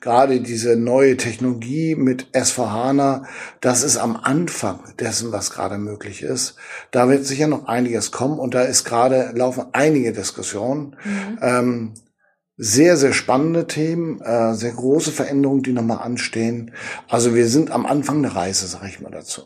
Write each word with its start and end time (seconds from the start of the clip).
gerade 0.00 0.40
diese 0.40 0.76
neue 0.76 1.16
Technologie 1.16 1.94
mit 1.94 2.28
S4HANA, 2.32 3.24
das 3.60 3.82
ist 3.82 3.96
am 3.96 4.16
Anfang 4.16 4.80
dessen, 4.98 5.32
was 5.32 5.50
gerade 5.50 5.78
möglich 5.78 6.22
ist. 6.22 6.56
Da 6.90 7.08
wird 7.08 7.24
sicher 7.26 7.48
noch 7.48 7.66
einiges 7.66 8.12
kommen 8.12 8.38
und 8.38 8.54
da 8.54 8.62
ist 8.62 8.84
gerade, 8.84 9.32
laufen 9.34 9.66
einige 9.72 10.12
Diskussionen. 10.12 10.96
Mhm. 11.04 11.38
Ähm, 11.42 11.94
sehr, 12.56 12.96
sehr 12.96 13.12
spannende 13.12 13.68
Themen, 13.68 14.20
äh, 14.20 14.54
sehr 14.54 14.72
große 14.72 15.12
Veränderungen, 15.12 15.62
die 15.62 15.72
nochmal 15.72 15.98
anstehen. 15.98 16.72
Also 17.08 17.34
wir 17.34 17.46
sind 17.46 17.70
am 17.70 17.86
Anfang 17.86 18.22
der 18.22 18.34
Reise, 18.34 18.66
sage 18.66 18.88
ich 18.88 19.00
mal 19.00 19.10
dazu. 19.10 19.42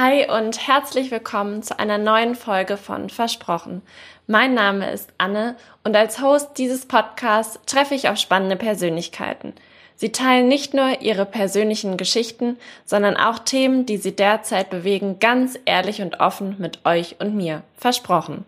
Hi 0.00 0.30
und 0.30 0.68
herzlich 0.68 1.10
willkommen 1.10 1.64
zu 1.64 1.76
einer 1.76 1.98
neuen 1.98 2.36
Folge 2.36 2.76
von 2.76 3.10
Versprochen. 3.10 3.82
Mein 4.28 4.54
Name 4.54 4.92
ist 4.92 5.10
Anne 5.18 5.56
und 5.82 5.96
als 5.96 6.22
Host 6.22 6.50
dieses 6.56 6.86
Podcasts 6.86 7.58
treffe 7.66 7.96
ich 7.96 8.08
auf 8.08 8.16
spannende 8.16 8.54
Persönlichkeiten. 8.54 9.54
Sie 9.96 10.12
teilen 10.12 10.46
nicht 10.46 10.72
nur 10.72 11.00
ihre 11.00 11.26
persönlichen 11.26 11.96
Geschichten, 11.96 12.58
sondern 12.84 13.16
auch 13.16 13.40
Themen, 13.40 13.86
die 13.86 13.96
sie 13.96 14.14
derzeit 14.14 14.70
bewegen, 14.70 15.18
ganz 15.18 15.58
ehrlich 15.64 16.00
und 16.00 16.20
offen 16.20 16.54
mit 16.60 16.86
euch 16.86 17.16
und 17.18 17.34
mir. 17.34 17.62
Versprochen. 17.76 18.44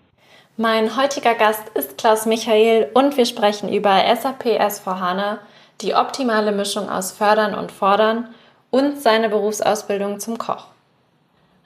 Mein 0.56 0.96
heutiger 0.96 1.34
Gast 1.34 1.68
ist 1.74 1.98
Klaus 1.98 2.26
Michael 2.26 2.90
und 2.94 3.16
wir 3.16 3.26
sprechen 3.26 3.72
über 3.72 4.04
SAP 4.14 4.44
S4HANA, 4.60 5.38
die 5.80 5.94
optimale 5.94 6.52
Mischung 6.52 6.88
aus 6.88 7.10
Fördern 7.10 7.56
und 7.56 7.72
Fordern 7.72 8.28
und 8.70 9.02
seine 9.02 9.28
Berufsausbildung 9.28 10.20
zum 10.20 10.38
Koch. 10.38 10.66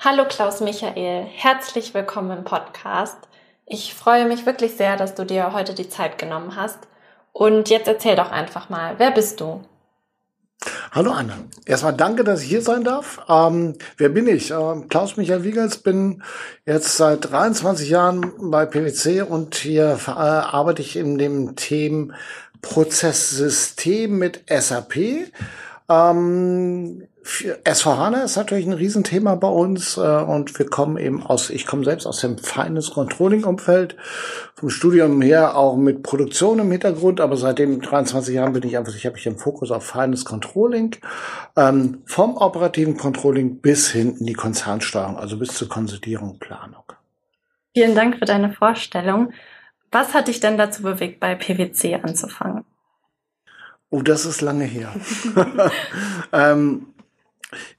Hallo 0.07 0.27
Klaus 0.29 0.61
Michael, 0.61 1.25
herzlich 1.25 1.95
willkommen 1.95 2.37
im 2.37 2.45
Podcast. 2.45 3.17
Ich 3.65 3.95
freue 3.95 4.29
mich 4.29 4.45
wirklich 4.45 4.77
sehr, 4.77 4.99
dass 4.99 5.15
du 5.15 5.25
dir 5.25 5.55
heute 5.55 5.73
die 5.73 5.89
Zeit 5.89 6.19
genommen 6.19 6.57
hast. 6.57 6.79
Und 7.33 7.71
jetzt 7.71 7.89
erzähl 7.89 8.15
doch 8.15 8.31
einfach 8.31 8.69
mal, 8.69 8.97
wer 8.99 9.13
bist 9.13 9.41
du? 9.41 9.63
Hallo 10.93 11.11
Anne. 11.11 11.33
Erstmal 11.65 11.95
danke, 11.95 12.23
dass 12.23 12.43
ich 12.43 12.51
hier 12.51 12.61
sein 12.61 12.85
darf. 12.85 13.25
Ähm, 13.31 13.79
wer 13.97 14.11
bin 14.11 14.29
ich? 14.29 14.51
Ähm, 14.51 14.91
Klaus 14.91 15.17
Michael 15.17 15.43
Wiegels, 15.43 15.79
bin 15.79 16.23
jetzt 16.67 16.99
seit 16.99 17.31
23 17.31 17.89
Jahren 17.89 18.31
bei 18.51 18.67
PwC 18.67 19.23
und 19.23 19.55
hier 19.55 19.99
äh, 20.07 20.11
arbeite 20.11 20.83
ich 20.83 20.97
in 20.97 21.17
dem 21.17 21.57
Themen 21.57 22.13
Prozesssystem 22.61 24.19
mit 24.19 24.45
SAP. 24.51 24.97
Ähm, 25.89 27.09
S4HANA 27.25 28.25
ist 28.25 28.37
natürlich 28.37 28.67
ein 28.67 28.75
Riesenthema 28.75 29.35
bei 29.35 29.49
uns 29.49 29.97
äh, 29.97 30.01
und 30.01 30.59
wir 30.59 30.67
kommen 30.67 30.99
eben 30.99 31.25
aus, 31.25 31.49
ich 31.49 31.67
komme 31.67 31.83
selbst 31.83 32.07
aus 32.07 32.21
dem 32.21 32.37
Finance 32.37 32.93
Controlling 32.93 33.45
Umfeld, 33.45 33.97
vom 34.55 34.69
Studium 34.69 35.23
her 35.23 35.57
auch 35.57 35.77
mit 35.77 36.03
Produktion 36.03 36.59
im 36.59 36.71
Hintergrund, 36.71 37.23
aber 37.23 37.39
seit 37.39 37.59
den 37.59 37.81
23 37.81 38.35
Jahren 38.35 38.53
bin 38.53 38.63
ich 38.63 38.77
einfach, 38.77 38.95
ich 38.95 39.07
habe 39.07 39.15
mich 39.15 39.27
im 39.27 39.39
Fokus 39.39 39.71
auf 39.71 39.87
Finance 39.87 40.25
Controlling, 40.25 40.97
ähm, 41.57 42.03
vom 42.05 42.37
operativen 42.37 42.99
Controlling 42.99 43.61
bis 43.61 43.91
hin 43.91 44.17
in 44.19 44.27
die 44.27 44.35
Konzernsteuerung, 44.35 45.17
also 45.17 45.39
bis 45.39 45.55
zur 45.55 45.69
Konsolidierung 45.69 46.33
und 46.33 46.41
Planung. 46.41 46.85
Vielen 47.73 47.95
Dank 47.95 48.19
für 48.19 48.27
deine 48.27 48.53
Vorstellung. 48.53 49.33
Was 49.91 50.13
hat 50.13 50.29
dich 50.29 50.41
denn 50.41 50.59
dazu 50.59 50.83
bewegt, 50.83 51.21
bei 51.21 51.35
PwC 51.35 51.95
anzufangen? 52.03 52.65
Oh, 53.91 54.03
das 54.03 54.27
ist 54.27 54.41
lange 54.41 54.65
her. 54.65 54.93
ähm, 56.33 56.94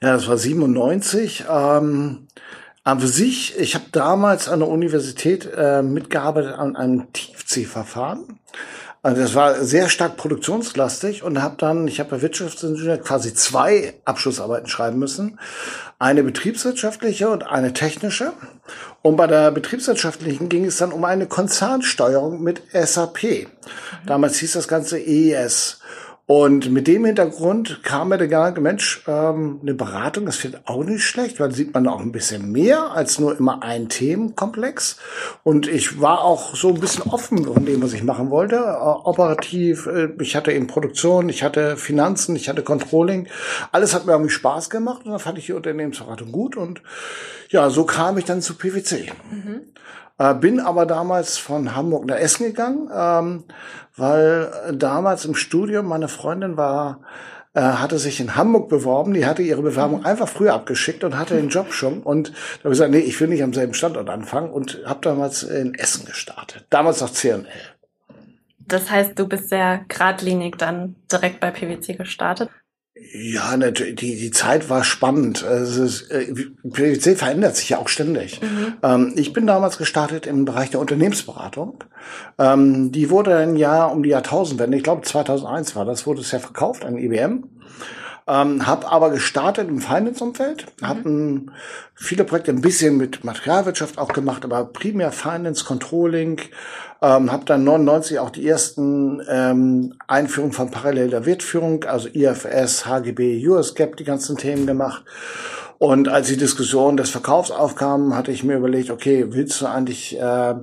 ja, 0.02 0.14
das 0.14 0.28
war 0.28 0.38
97. 0.38 1.46
Ähm, 1.50 2.28
an 2.84 3.00
sich, 3.00 3.58
ich 3.58 3.74
habe 3.74 3.86
damals 3.92 4.48
an 4.48 4.60
der 4.60 4.70
Universität 4.70 5.50
äh, 5.58 5.82
mitgearbeitet 5.82 6.54
an 6.54 6.76
einem 6.76 7.12
Tiefziehverfahren. 7.14 8.40
Also 9.06 9.22
das 9.22 9.36
war 9.36 9.64
sehr 9.64 9.88
stark 9.90 10.18
produktionslastig 10.18 11.22
und 11.22 11.40
habe 11.40 11.58
dann, 11.60 11.88
ich 11.88 12.00
habe 12.00 12.10
bei 12.10 12.22
Wirtschaftsingenieur 12.24 12.98
quasi 12.98 13.36
zwei 13.36 13.94
Abschlussarbeiten 14.04 14.68
schreiben 14.68 14.98
müssen. 14.98 15.40
Eine 16.00 16.24
betriebswirtschaftliche 16.24 17.30
und 17.30 17.44
eine 17.44 17.74
technische. 17.74 18.34
Und 19.04 19.16
bei 19.16 19.28
der 19.28 19.52
betriebswirtschaftlichen 19.52 20.50
ging 20.50 20.66
es 20.66 20.78
dann 20.78 20.92
um 20.92 21.06
eine 21.06 21.28
Konzernsteuerung 21.28 22.42
mit 22.42 22.64
SAP. 22.74 23.48
Damals 24.08 24.38
hieß 24.38 24.54
das 24.54 24.68
Ganze 24.68 24.98
EES. 24.98 25.82
Und 26.28 26.72
mit 26.72 26.88
dem 26.88 27.06
Hintergrund 27.06 27.84
kam 27.84 28.10
mir 28.10 28.18
der 28.18 28.28
Gedanke, 28.28 28.60
Mensch, 28.60 29.04
ähm, 29.08 29.60
eine 29.62 29.76
Beratung, 29.76 30.26
das 30.26 30.44
wird 30.44 30.60
auch 30.66 30.84
nicht 30.84 31.04
schlecht, 31.04 31.40
weil 31.40 31.52
sieht 31.52 31.72
man 31.72 31.88
auch 31.88 32.00
ein 32.00 32.12
bisschen 32.12 32.52
mehr 32.52 32.94
als 32.94 33.20
nur 33.20 33.38
immer 33.38 33.62
ein 33.62 33.90
Themenkomplex. 33.90 34.98
Und 35.44 35.68
ich 35.68 36.02
war 36.02 36.24
auch 36.24 36.56
so 36.56 36.70
ein 36.70 36.80
bisschen 36.80 37.04
offen 37.04 37.46
von 37.46 37.64
dem, 37.66 37.84
was 37.84 37.94
ich 37.94 38.04
machen 38.04 38.32
wollte. 38.32 38.56
Äh, 38.56 38.60
operativ, 38.60 39.86
äh, 39.86 40.10
ich 40.20 40.36
hatte 40.36 40.52
eben 40.52 40.66
Produktion, 40.66 41.30
ich 41.30 41.44
hatte 41.44 41.78
Finanzen, 41.78 42.36
ich 42.36 42.50
hatte 42.50 42.64
Controlling. 42.64 43.28
Alles 43.72 43.94
hat 43.94 44.08
mir 44.08 44.14
irgendwie 44.14 44.32
Spaß 44.32 44.72
gemacht 44.72 45.06
und 45.06 45.12
dann 45.12 45.20
fand 45.20 45.38
ich 45.38 45.46
die 45.46 45.54
Unternehmensberatung 45.54 46.32
gut. 46.32 46.58
Und 46.58 46.82
ja, 47.50 47.70
so 47.70 47.86
kam 47.86 48.18
ich 48.18 48.26
dann 48.26 48.42
zu 48.42 48.56
PwC. 48.56 49.12
Mhm. 49.30 49.62
Äh, 50.18 50.34
bin 50.36 50.60
aber 50.60 50.86
damals 50.86 51.38
von 51.38 51.76
Hamburg 51.76 52.06
nach 52.06 52.18
Essen 52.18 52.46
gegangen, 52.46 52.90
ähm, 52.94 53.44
weil 53.96 54.52
damals 54.74 55.26
im 55.26 55.36
Studium 55.36 55.88
meine 55.88 56.08
Freundin 56.08 56.58
war, 56.58 57.02
äh, 57.54 57.62
hatte 57.62 58.00
sich 58.00 58.20
in 58.20 58.36
Hamburg 58.36 58.70
beworben, 58.70 59.14
die 59.14 59.26
hatte 59.26 59.42
ihre 59.42 59.62
Bewerbung 59.62 60.00
mhm. 60.00 60.06
einfach 60.06 60.28
früher 60.28 60.54
abgeschickt 60.54 61.04
und 61.04 61.18
hatte 61.18 61.36
den 61.36 61.50
Job 61.50 61.74
schon. 61.74 62.02
Und 62.04 62.30
da 62.30 62.66
habe 62.66 62.70
ich 62.70 62.72
gesagt, 62.72 62.92
nee, 62.92 63.00
ich 63.00 63.20
will 63.20 63.28
nicht 63.28 63.44
am 63.44 63.54
selben 63.54 63.74
Standort 63.74 64.10
anfangen 64.10 64.50
und 64.50 64.82
habe 64.86 65.00
damals 65.02 65.44
in 65.44 65.74
Essen 65.76 66.06
gestartet. 66.06 66.66
Damals 66.70 67.02
noch 67.02 67.12
CNL. 67.12 67.48
Das 68.60 68.90
heißt, 68.90 69.18
du 69.18 69.28
bist 69.28 69.50
sehr 69.50 69.86
geradlinig 69.88 70.58
dann 70.58 70.96
direkt 71.12 71.40
bei 71.40 71.52
PwC 71.52 71.94
gestartet. 71.94 72.50
Ja, 72.98 73.58
die, 73.58 73.94
die 73.94 74.32
Zeit 74.32 74.70
war 74.70 74.86
spannend. 74.86 75.44
Also, 75.44 75.84
äh, 76.14 76.34
PwC 76.64 77.18
verändert 77.18 77.58
sich 77.58 77.70
ja 77.70 77.78
auch 77.80 77.90
ständig. 77.90 78.40
Mhm. 78.42 78.74
Ähm, 78.84 79.14
ich 79.18 79.34
bin 79.34 79.46
damals 79.46 79.78
gestartet 79.78 80.26
im 80.26 80.46
Bereich 80.46 80.70
der 80.70 80.80
Unternehmensberatung. 80.80 81.84
Ähm, 82.38 82.94
die 82.94 83.10
wurde 83.10 83.32
dann 83.32 83.58
ja 83.58 83.86
um 83.86 84.02
die 84.02 84.10
Jahrtausendwende, 84.10 84.78
ich 84.78 84.84
glaube 84.84 85.02
2001 85.02 85.76
war 85.76 85.84
das, 85.84 86.08
wurde 86.08 86.22
es 86.22 86.32
ja 86.32 86.40
verkauft 86.40 86.86
an 86.86 86.98
IBM. 86.98 87.44
Ähm, 88.28 88.66
habe 88.66 88.92
aber 88.92 89.12
gestartet 89.12 89.70
im 89.70 89.80
Finance-Umfeld, 89.80 90.66
mhm. 90.82 90.88
habe 90.88 91.42
viele 91.94 92.24
Projekte 92.24 92.52
ein 92.52 92.62
bisschen 92.62 92.98
mit 92.98 93.24
Materialwirtschaft 93.24 94.00
auch 94.00 94.14
gemacht, 94.14 94.44
aber 94.44 94.66
primär 94.66 95.12
Finance, 95.12 95.64
Controlling, 95.64 96.42
ähm, 97.04 97.32
habe 97.32 97.46
dann 97.46 97.64
99 97.64 98.18
auch 98.18 98.32
die 98.32 98.48
ersten 98.48 99.22
ähm, 99.30 99.94
Einführungen 100.08 100.54
von 100.54 100.72
paralleler 100.72 101.28
Wertführung, 101.28 101.84
also 101.84 102.10
IFS, 102.12 102.88
HGB, 102.88 103.48
USGAP, 103.48 103.96
die 103.98 104.06
ganzen 104.06 104.38
Themen 104.38 104.66
gemacht 104.66 105.04
und 105.78 106.08
als 106.08 106.28
die 106.28 106.38
Diskussion 106.38 106.96
des 106.96 107.10
Verkaufs 107.10 107.52
aufkam, 107.52 108.16
hatte 108.16 108.32
ich 108.32 108.44
mir 108.44 108.56
überlegt, 108.56 108.92
okay, 108.92 109.26
willst 109.30 109.60
du 109.60 109.66
eigentlich, 109.66 110.18
äh, 110.18 110.56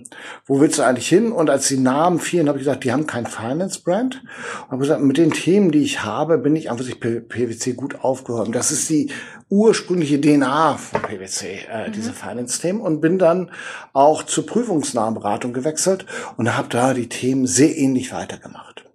wo 0.47 0.61
willst 0.61 0.78
du 0.78 0.83
eigentlich 0.83 1.09
hin? 1.09 1.33
Und 1.33 1.50
als 1.50 1.69
die 1.69 1.78
Namen 1.78 2.19
fielen, 2.19 2.49
habe 2.49 2.59
ich 2.59 2.65
gesagt, 2.65 2.84
die 2.84 2.93
haben 2.93 3.06
kein 3.06 3.27
Finance-Brand. 3.27 4.23
Und 4.65 4.71
habe 4.71 4.78
gesagt, 4.78 5.03
mit 5.03 5.19
den 5.19 5.33
Themen, 5.33 5.71
die 5.71 5.83
ich 5.83 6.03
habe, 6.03 6.39
bin 6.39 6.56
ich 6.56 6.71
einfach 6.71 6.84
sich 6.84 6.99
PwC 6.99 7.75
gut 7.75 8.03
aufgehoben. 8.03 8.53
Das 8.53 8.71
ist 8.71 8.89
die 8.89 9.11
ursprüngliche 9.50 10.19
DNA 10.19 10.78
von 10.78 11.03
PwC, 11.03 11.67
äh, 11.71 11.89
mhm. 11.89 11.93
diese 11.93 12.12
Finance-Themen. 12.15 12.81
Und 12.81 13.03
bin 13.03 13.19
dann 13.19 13.50
auch 13.93 14.23
zur 14.23 14.47
prüfungsnahen 14.47 15.12
Beratung 15.12 15.53
gewechselt 15.53 16.06
und 16.39 16.56
habe 16.56 16.69
da 16.71 16.94
die 16.94 17.11
Themen 17.11 17.47
sehr 17.47 17.77
ähnlich 17.77 18.12
weitergemacht. 18.15 18.87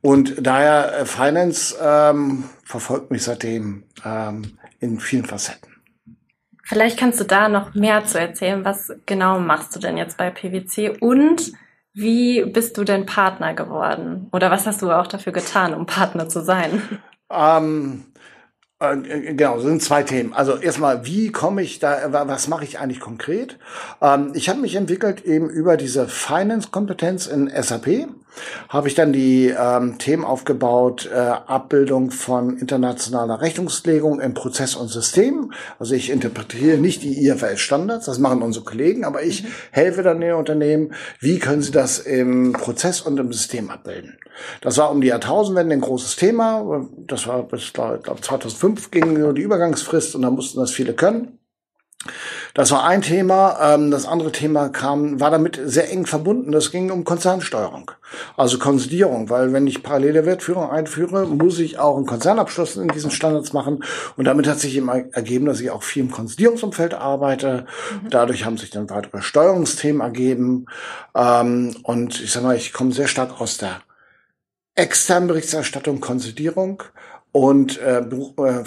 Und 0.00 0.44
daher 0.44 0.98
äh, 0.98 1.04
Finance 1.06 1.76
ähm, 1.80 2.44
verfolgt 2.64 3.12
mich 3.12 3.22
seitdem 3.22 3.84
ähm, 4.04 4.58
in 4.82 5.00
vielen 5.00 5.24
Facetten. 5.24 5.72
Vielleicht 6.64 6.98
kannst 6.98 7.20
du 7.20 7.24
da 7.24 7.48
noch 7.48 7.74
mehr 7.74 8.04
zu 8.04 8.18
erzählen. 8.18 8.64
Was 8.64 8.92
genau 9.06 9.38
machst 9.38 9.74
du 9.74 9.80
denn 9.80 9.96
jetzt 9.96 10.16
bei 10.16 10.30
PwC 10.30 10.98
und 11.00 11.52
wie 11.94 12.44
bist 12.44 12.78
du 12.78 12.84
denn 12.84 13.04
Partner 13.04 13.54
geworden? 13.54 14.28
Oder 14.32 14.50
was 14.50 14.66
hast 14.66 14.80
du 14.82 14.90
auch 14.90 15.06
dafür 15.06 15.32
getan, 15.32 15.74
um 15.74 15.86
Partner 15.86 16.28
zu 16.28 16.40
sein? 16.40 16.82
Ähm, 17.30 18.04
äh, 18.78 19.34
genau, 19.34 19.56
das 19.56 19.64
sind 19.64 19.82
zwei 19.82 20.02
Themen. 20.02 20.32
Also 20.32 20.56
erstmal, 20.56 21.06
wie 21.06 21.30
komme 21.30 21.62
ich 21.62 21.78
da, 21.78 22.12
was 22.26 22.48
mache 22.48 22.64
ich 22.64 22.78
eigentlich 22.78 23.00
konkret? 23.00 23.58
Ähm, 24.00 24.32
ich 24.34 24.48
habe 24.48 24.60
mich 24.60 24.74
entwickelt 24.74 25.24
eben 25.24 25.48
über 25.48 25.76
diese 25.76 26.08
Finance-Kompetenz 26.08 27.26
in 27.26 27.50
SAP 27.50 28.08
habe 28.68 28.88
ich 28.88 28.94
dann 28.94 29.12
die 29.12 29.48
ähm, 29.48 29.98
Themen 29.98 30.24
aufgebaut, 30.24 31.08
äh, 31.12 31.16
Abbildung 31.16 32.10
von 32.10 32.56
internationaler 32.56 33.40
Rechnungslegung 33.40 34.20
im 34.20 34.34
Prozess 34.34 34.74
und 34.74 34.88
System. 34.88 35.52
Also 35.78 35.94
ich 35.94 36.10
interpretiere 36.10 36.78
nicht 36.78 37.02
die 37.02 37.26
IFRS-Standards, 37.26 38.06
das 38.06 38.18
machen 38.18 38.42
unsere 38.42 38.64
Kollegen, 38.64 39.04
aber 39.04 39.22
ich 39.22 39.44
mhm. 39.44 39.48
helfe 39.70 40.02
dann 40.02 40.20
den 40.20 40.34
Unternehmen, 40.34 40.94
wie 41.20 41.38
können 41.38 41.62
sie 41.62 41.72
das 41.72 41.98
im 41.98 42.52
Prozess 42.52 43.00
und 43.00 43.18
im 43.18 43.32
System 43.32 43.70
abbilden. 43.70 44.18
Das 44.60 44.78
war 44.78 44.90
um 44.90 45.00
die 45.00 45.08
Jahrtausendwende 45.08 45.74
ein 45.74 45.80
großes 45.80 46.16
Thema. 46.16 46.86
Das 47.06 47.26
war 47.26 47.42
bis, 47.42 47.72
glaube 47.72 48.20
2005 48.20 48.90
ging 48.90 49.12
nur 49.12 49.34
die 49.34 49.42
Übergangsfrist 49.42 50.14
und 50.14 50.22
da 50.22 50.30
mussten 50.30 50.60
das 50.60 50.70
viele 50.70 50.94
können. 50.94 51.38
Das 52.54 52.70
war 52.70 52.84
ein 52.84 53.02
Thema. 53.02 53.74
Ähm, 53.74 53.90
das 53.90 54.06
andere 54.06 54.32
Thema 54.32 54.68
kam, 54.68 55.20
war 55.20 55.30
damit 55.30 55.60
sehr 55.64 55.90
eng 55.90 56.06
verbunden. 56.06 56.52
Das 56.52 56.70
ging 56.70 56.90
um 56.90 57.04
Konzernsteuerung, 57.04 57.90
also 58.36 58.58
Konsolidierung, 58.58 59.30
weil 59.30 59.52
wenn 59.52 59.66
ich 59.66 59.82
parallele 59.82 60.26
Wertführung 60.26 60.70
einführe, 60.70 61.26
muss 61.26 61.58
ich 61.58 61.78
auch 61.78 61.96
einen 61.96 62.06
Konzernabschluss 62.06 62.76
in 62.76 62.88
diesen 62.88 63.10
Standards 63.10 63.52
machen. 63.52 63.84
Und 64.16 64.26
damit 64.26 64.46
hat 64.46 64.60
sich 64.60 64.76
immer 64.76 64.96
ergeben, 65.12 65.46
dass 65.46 65.60
ich 65.60 65.70
auch 65.70 65.82
viel 65.82 66.02
im 66.02 66.10
Konsolidierungsumfeld 66.10 66.94
arbeite. 66.94 67.66
Mhm. 68.02 68.10
Dadurch 68.10 68.44
haben 68.44 68.58
sich 68.58 68.70
dann 68.70 68.90
weitere 68.90 69.22
Steuerungsthemen 69.22 70.02
ergeben. 70.02 70.66
Ähm, 71.14 71.76
und 71.82 72.20
ich 72.20 72.32
sag 72.32 72.42
mal, 72.42 72.56
ich 72.56 72.72
komme 72.72 72.92
sehr 72.92 73.08
stark 73.08 73.40
aus 73.40 73.56
der 73.58 73.80
externen 74.74 75.28
Berichterstattung, 75.28 76.00
Konsolidierung 76.00 76.82
und 77.32 77.80
äh, 77.80 78.00
äh, 78.00 78.64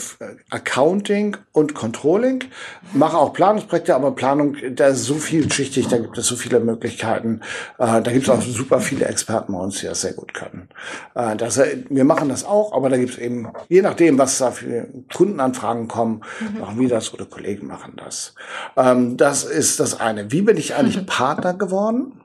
Accounting 0.50 1.38
und 1.52 1.76
Controlling. 1.76 2.46
Mache 2.94 3.18
auch 3.18 3.32
Planungsprojekte, 3.32 3.96
aber 3.96 4.12
Planung, 4.14 4.58
da 4.74 4.88
ist 4.88 5.04
so 5.04 5.16
vielschichtig, 5.16 5.88
da 5.88 6.00
gibt 6.00 6.18
es 6.18 6.26
so 6.26 6.36
viele 6.36 6.60
Möglichkeiten. 6.60 7.42
Äh, 7.78 8.02
da 8.02 8.12
gibt 8.12 8.24
es 8.24 8.30
auch 8.30 8.42
super 8.42 8.82
viele 8.82 9.06
Experten 9.06 9.54
bei 9.54 9.60
uns, 9.60 9.80
die 9.80 9.86
das 9.86 10.02
sehr 10.02 10.14
gut 10.14 10.34
können. 10.34 10.70
Äh, 11.14 11.36
das, 11.36 11.62
wir 11.90 12.06
machen 12.06 12.30
das 12.30 12.44
auch, 12.44 12.74
aber 12.74 12.90
da 12.90 12.98
gibt 12.98 13.12
es 13.12 13.18
eben, 13.20 13.50
je 13.70 13.84
nachdem, 13.84 14.18
was 14.18 14.40
da 14.40 14.50
für 14.50 14.88
Kundenanfragen 15.14 15.88
kommen, 15.88 16.24
mhm. 16.40 16.60
machen 16.60 16.80
wir 16.80 16.90
das 16.90 17.14
oder 17.14 17.26
Kollegen 17.26 17.68
machen 17.68 17.94
das. 17.98 18.34
Ähm, 18.76 19.16
das 19.16 19.44
ist 19.44 19.80
das 19.80 20.00
eine. 20.00 20.32
Wie 20.32 20.42
bin 20.42 20.58
ich 20.58 20.74
eigentlich 20.74 20.98
mhm. 20.98 21.06
Partner 21.06 21.54
geworden? 21.54 22.20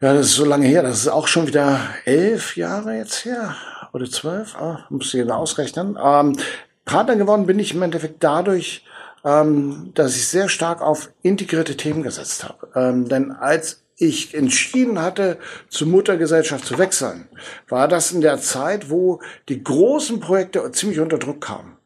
Ja, 0.00 0.14
das 0.14 0.26
ist 0.26 0.34
so 0.36 0.44
lange 0.44 0.68
her. 0.68 0.84
Das 0.84 0.98
ist 0.98 1.08
auch 1.08 1.26
schon 1.26 1.48
wieder 1.48 1.80
elf 2.04 2.56
Jahre 2.56 2.96
jetzt 2.96 3.24
her 3.24 3.56
oder 3.92 4.10
zwölf, 4.10 4.56
ah, 4.56 4.86
muss 4.90 5.12
ich 5.14 5.20
genau 5.20 5.36
ausrechnen. 5.36 5.98
Ähm, 6.02 6.36
Partner 6.84 7.16
geworden 7.16 7.46
bin 7.46 7.58
ich 7.58 7.74
im 7.74 7.82
Endeffekt 7.82 8.22
dadurch, 8.24 8.84
ähm, 9.24 9.92
dass 9.94 10.16
ich 10.16 10.28
sehr 10.28 10.48
stark 10.48 10.80
auf 10.80 11.10
integrierte 11.22 11.76
Themen 11.76 12.02
gesetzt 12.02 12.44
habe. 12.44 12.68
Ähm, 12.74 13.08
denn 13.08 13.32
als 13.32 13.82
ich 13.96 14.34
entschieden 14.34 15.00
hatte, 15.00 15.38
zur 15.68 15.88
Muttergesellschaft 15.88 16.64
zu 16.64 16.78
wechseln, 16.78 17.28
war 17.68 17.88
das 17.88 18.12
in 18.12 18.20
der 18.20 18.38
Zeit, 18.38 18.90
wo 18.90 19.20
die 19.48 19.62
großen 19.62 20.20
Projekte 20.20 20.70
ziemlich 20.72 21.00
unter 21.00 21.18
Druck 21.18 21.40
kamen. 21.40 21.77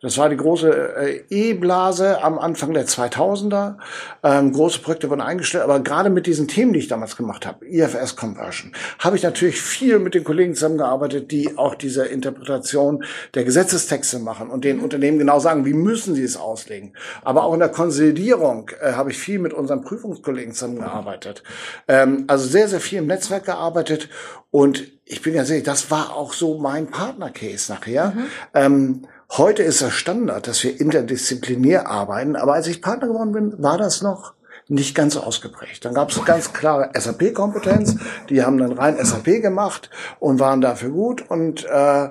Das 0.00 0.16
war 0.16 0.30
die 0.30 0.36
große 0.36 0.96
äh, 0.96 1.24
E-Blase 1.28 2.22
am 2.22 2.38
Anfang 2.38 2.72
der 2.72 2.86
2000er. 2.86 3.76
Ähm, 4.22 4.52
große 4.52 4.80
Projekte 4.80 5.10
wurden 5.10 5.20
eingestellt, 5.20 5.62
aber 5.62 5.80
gerade 5.80 6.08
mit 6.08 6.26
diesen 6.26 6.48
Themen, 6.48 6.72
die 6.72 6.78
ich 6.78 6.88
damals 6.88 7.16
gemacht 7.16 7.46
habe, 7.46 7.66
IFS 7.66 8.16
Conversion, 8.16 8.72
habe 8.98 9.16
ich 9.16 9.22
natürlich 9.22 9.60
viel 9.60 9.98
mit 9.98 10.14
den 10.14 10.24
Kollegen 10.24 10.54
zusammengearbeitet, 10.54 11.30
die 11.30 11.58
auch 11.58 11.74
diese 11.74 12.06
Interpretation 12.06 13.04
der 13.34 13.44
Gesetzestexte 13.44 14.18
machen 14.20 14.48
und 14.48 14.64
den 14.64 14.80
Unternehmen 14.80 15.18
genau 15.18 15.38
sagen, 15.38 15.66
wie 15.66 15.74
müssen 15.74 16.14
sie 16.14 16.24
es 16.24 16.38
auslegen. 16.38 16.94
Aber 17.22 17.44
auch 17.44 17.52
in 17.52 17.60
der 17.60 17.68
Konsolidierung 17.68 18.70
äh, 18.80 18.92
habe 18.92 19.10
ich 19.10 19.18
viel 19.18 19.38
mit 19.38 19.52
unseren 19.52 19.82
Prüfungskollegen 19.82 20.54
zusammengearbeitet. 20.54 21.42
Ähm, 21.88 22.24
also 22.26 22.48
sehr, 22.48 22.68
sehr 22.68 22.80
viel 22.80 23.00
im 23.00 23.06
Netzwerk 23.06 23.44
gearbeitet 23.44 24.08
und 24.50 24.90
ich 25.04 25.22
bin 25.22 25.34
ganz 25.34 25.50
ehrlich, 25.50 25.64
das 25.64 25.90
war 25.90 26.14
auch 26.14 26.32
so 26.32 26.58
mein 26.58 26.86
Partnercase 26.86 27.72
nachher. 27.72 28.12
Mhm. 28.12 28.26
Ähm, 28.54 29.06
Heute 29.36 29.62
ist 29.62 29.80
das 29.80 29.92
Standard, 29.92 30.48
dass 30.48 30.64
wir 30.64 30.80
interdisziplinär 30.80 31.86
arbeiten, 31.88 32.34
aber 32.34 32.54
als 32.54 32.66
ich 32.66 32.82
Partner 32.82 33.06
geworden 33.06 33.30
bin, 33.30 33.62
war 33.62 33.78
das 33.78 34.02
noch 34.02 34.34
nicht 34.66 34.96
ganz 34.96 35.14
so 35.14 35.20
ausgeprägt. 35.20 35.84
Dann 35.84 35.94
gab 35.94 36.10
es 36.10 36.24
ganz 36.24 36.52
klare 36.52 36.90
SAP-Kompetenz, 36.94 37.96
die 38.28 38.42
haben 38.42 38.58
dann 38.58 38.72
rein 38.72 38.96
SAP 39.04 39.40
gemacht 39.40 39.88
und 40.18 40.40
waren 40.40 40.60
dafür 40.60 40.90
gut 40.90 41.30
und 41.30 41.64
äh, 41.64 42.08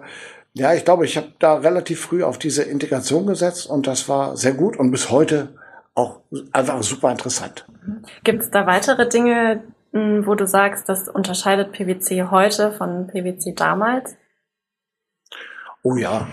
ja, 0.53 0.73
ich 0.73 0.85
glaube, 0.85 1.05
ich 1.05 1.17
habe 1.17 1.33
da 1.39 1.55
relativ 1.55 1.99
früh 1.99 2.23
auf 2.23 2.37
diese 2.37 2.63
Integration 2.63 3.27
gesetzt 3.27 3.67
und 3.67 3.85
das 3.85 4.07
war 4.07 4.37
sehr 4.37 4.53
gut 4.53 4.77
und 4.77 4.89
bis 4.91 5.11
heute 5.11 5.49
auch 5.95 6.21
einfach 6.53 6.81
super 6.83 7.11
interessant. 7.11 7.65
Gibt 8.23 8.43
es 8.43 8.49
da 8.49 8.65
weitere 8.65 9.09
Dinge, 9.09 9.63
hm, 9.91 10.25
wo 10.25 10.35
du 10.35 10.47
sagst, 10.47 10.87
das 10.87 11.09
unterscheidet 11.09 11.73
PwC 11.73 12.27
heute 12.31 12.71
von 12.71 13.07
PwC 13.07 13.53
damals? 13.55 14.15
Oh 15.81 15.95
ja, 15.95 16.27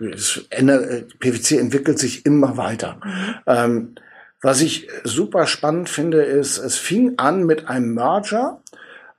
also 0.00 0.40
PwC 1.18 1.58
entwickelt 1.58 1.98
sich 1.98 2.24
immer 2.24 2.56
weiter. 2.56 3.00
Mhm. 3.04 3.34
Ähm, 3.46 3.94
was 4.40 4.60
ich 4.60 4.88
super 5.04 5.46
spannend 5.46 5.88
finde, 5.88 6.22
ist, 6.22 6.58
es 6.58 6.76
fing 6.76 7.14
an 7.18 7.44
mit 7.44 7.68
einem 7.68 7.94
Merger 7.94 8.62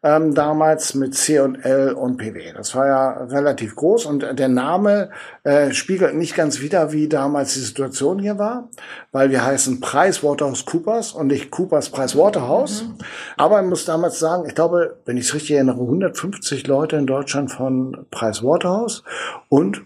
ähm, 0.07 0.33
damals 0.33 0.93
mit 0.93 1.15
C&L 1.15 1.91
und 1.91 2.17
PW. 2.17 2.53
Das 2.53 2.73
war 2.75 2.87
ja 2.87 3.09
relativ 3.25 3.75
groß 3.75 4.05
und 4.05 4.39
der 4.39 4.47
Name 4.47 5.09
äh, 5.43 5.73
spiegelt 5.73 6.15
nicht 6.15 6.33
ganz 6.33 6.61
wider, 6.61 6.93
wie 6.93 7.09
damals 7.09 7.55
die 7.55 7.59
Situation 7.59 8.19
hier 8.19 8.37
war, 8.37 8.69
weil 9.11 9.31
wir 9.31 9.45
heißen 9.45 9.81
PricewaterhouseCoopers 9.81 11.11
und 11.11 11.27
nicht 11.27 11.51
Coopers 11.51 11.89
Pricewaterhouse. 11.89 12.83
Mhm. 12.83 12.97
Aber 13.35 13.61
ich 13.61 13.67
muss 13.67 13.83
damals 13.83 14.17
sagen, 14.17 14.45
ich 14.47 14.55
glaube, 14.55 14.97
wenn 15.05 15.17
ich 15.17 15.25
es 15.25 15.33
richtig 15.33 15.51
erinnere, 15.51 15.81
150 15.81 16.65
Leute 16.67 16.95
in 16.95 17.05
Deutschland 17.05 17.51
von 17.51 18.05
Pricewaterhouse 18.09 19.03
und 19.49 19.81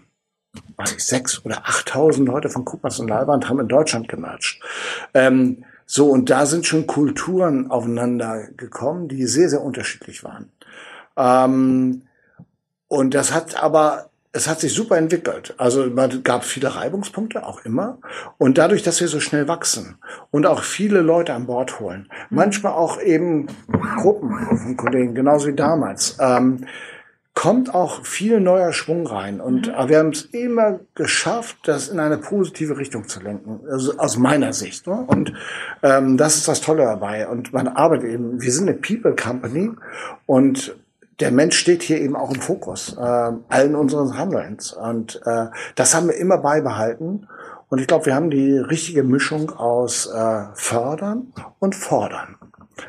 was 0.76 0.92
ich, 0.92 1.04
sechs 1.04 1.44
oder 1.44 1.64
8.000 1.64 2.26
Leute 2.26 2.48
von 2.48 2.64
Coopers 2.64 3.00
und 3.00 3.08
Leiband 3.08 3.48
haben 3.48 3.58
in 3.58 3.68
Deutschland 3.68 4.06
gemercht. 4.08 4.60
Ähm, 5.14 5.64
so, 5.86 6.08
und 6.08 6.30
da 6.30 6.46
sind 6.46 6.66
schon 6.66 6.86
Kulturen 6.86 7.70
aufeinander 7.70 8.48
gekommen, 8.56 9.08
die 9.08 9.26
sehr, 9.26 9.48
sehr 9.48 9.62
unterschiedlich 9.62 10.24
waren. 10.24 10.50
Ähm, 11.16 12.02
und 12.88 13.14
das 13.14 13.32
hat 13.32 13.62
aber, 13.62 14.10
es 14.32 14.48
hat 14.48 14.60
sich 14.60 14.72
super 14.72 14.96
entwickelt. 14.96 15.54
Also 15.58 15.86
man 15.86 16.22
gab 16.22 16.44
viele 16.44 16.74
Reibungspunkte, 16.74 17.46
auch 17.46 17.64
immer. 17.64 17.98
Und 18.38 18.58
dadurch, 18.58 18.82
dass 18.82 19.00
wir 19.00 19.08
so 19.08 19.20
schnell 19.20 19.48
wachsen 19.48 19.96
und 20.30 20.46
auch 20.46 20.62
viele 20.62 21.00
Leute 21.00 21.34
an 21.34 21.46
Bord 21.46 21.80
holen, 21.80 22.08
manchmal 22.30 22.72
auch 22.72 23.00
eben 23.00 23.46
Gruppen 24.00 24.58
von 24.58 24.76
Kollegen, 24.76 25.14
genauso 25.14 25.48
wie 25.48 25.54
damals, 25.54 26.16
ähm, 26.20 26.66
kommt 27.34 27.74
auch 27.74 28.04
viel 28.04 28.40
neuer 28.40 28.72
Schwung 28.72 29.06
rein. 29.06 29.40
Und 29.40 29.68
mhm. 29.68 29.88
wir 29.88 29.98
haben 29.98 30.10
es 30.10 30.22
immer 30.26 30.80
geschafft, 30.94 31.56
das 31.64 31.88
in 31.88 31.98
eine 31.98 32.18
positive 32.18 32.76
Richtung 32.76 33.08
zu 33.08 33.20
lenken, 33.20 33.60
also 33.70 33.96
aus 33.98 34.18
meiner 34.18 34.52
Sicht. 34.52 34.86
Ne? 34.86 35.04
Und 35.06 35.32
ähm, 35.82 36.16
das 36.16 36.36
ist 36.36 36.48
das 36.48 36.60
Tolle 36.60 36.84
dabei. 36.84 37.26
Und 37.28 37.52
man 37.52 37.68
arbeitet 37.68 38.10
eben, 38.10 38.40
wir 38.40 38.52
sind 38.52 38.68
eine 38.68 38.78
People 38.78 39.16
Company 39.16 39.70
und 40.26 40.76
der 41.20 41.30
Mensch 41.30 41.56
steht 41.56 41.82
hier 41.82 42.00
eben 42.00 42.16
auch 42.16 42.34
im 42.34 42.40
Fokus, 42.40 42.96
äh, 42.98 43.00
allen 43.00 43.74
unseres 43.76 44.14
Handelns. 44.14 44.72
Und 44.72 45.20
äh, 45.24 45.46
das 45.74 45.94
haben 45.94 46.08
wir 46.08 46.16
immer 46.16 46.38
beibehalten. 46.38 47.28
Und 47.68 47.80
ich 47.80 47.86
glaube, 47.86 48.06
wir 48.06 48.14
haben 48.14 48.30
die 48.30 48.58
richtige 48.58 49.02
Mischung 49.02 49.50
aus 49.50 50.06
äh, 50.06 50.44
fördern 50.54 51.32
und 51.58 51.74
fordern. 51.74 52.36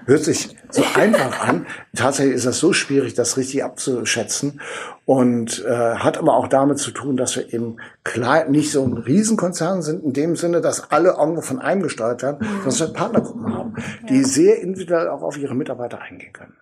Hört 0.06 0.24
sich 0.24 0.56
so 0.70 0.84
einfach 0.96 1.48
an. 1.48 1.66
Tatsächlich 1.96 2.36
ist 2.36 2.46
das 2.46 2.60
so 2.60 2.74
schwierig, 2.74 3.14
das 3.14 3.38
richtig 3.38 3.64
abzuschätzen 3.64 4.62
und 5.06 5.64
äh, 5.66 5.96
hat 5.96 6.18
aber 6.18 6.36
auch 6.36 6.48
damit 6.48 6.80
zu 6.80 6.92
tun, 6.92 7.18
dass 7.18 7.36
wir 7.36 7.54
eben 7.54 7.78
klar 8.04 8.46
nicht 8.50 8.72
so 8.72 8.84
ein 8.84 8.94
Riesenkonzern 8.94 9.82
sind 9.82 10.04
in 10.04 10.14
dem 10.14 10.36
Sinne, 10.36 10.62
dass 10.62 10.92
alle 10.92 11.16
irgendwo 11.18 11.42
von 11.42 11.60
einem 11.60 11.84
gesteuert 11.84 12.24
werden, 12.24 12.38
sondern 12.40 12.66
dass 12.66 12.80
wir 12.80 12.88
Partnergruppen 12.88 13.54
haben, 13.54 13.76
die 14.10 14.24
sehr 14.24 14.62
individuell 14.62 15.10
auch 15.10 15.22
auf 15.22 15.38
ihre 15.38 15.56
Mitarbeiter 15.56 16.02
eingehen 16.02 16.34
können. 16.34 16.56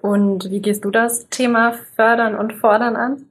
Und 0.00 0.50
wie 0.50 0.60
gehst 0.60 0.84
du 0.84 0.90
das 0.90 1.28
Thema 1.28 1.74
fördern 1.96 2.36
und 2.36 2.52
fordern 2.52 2.96
an? 2.96 3.24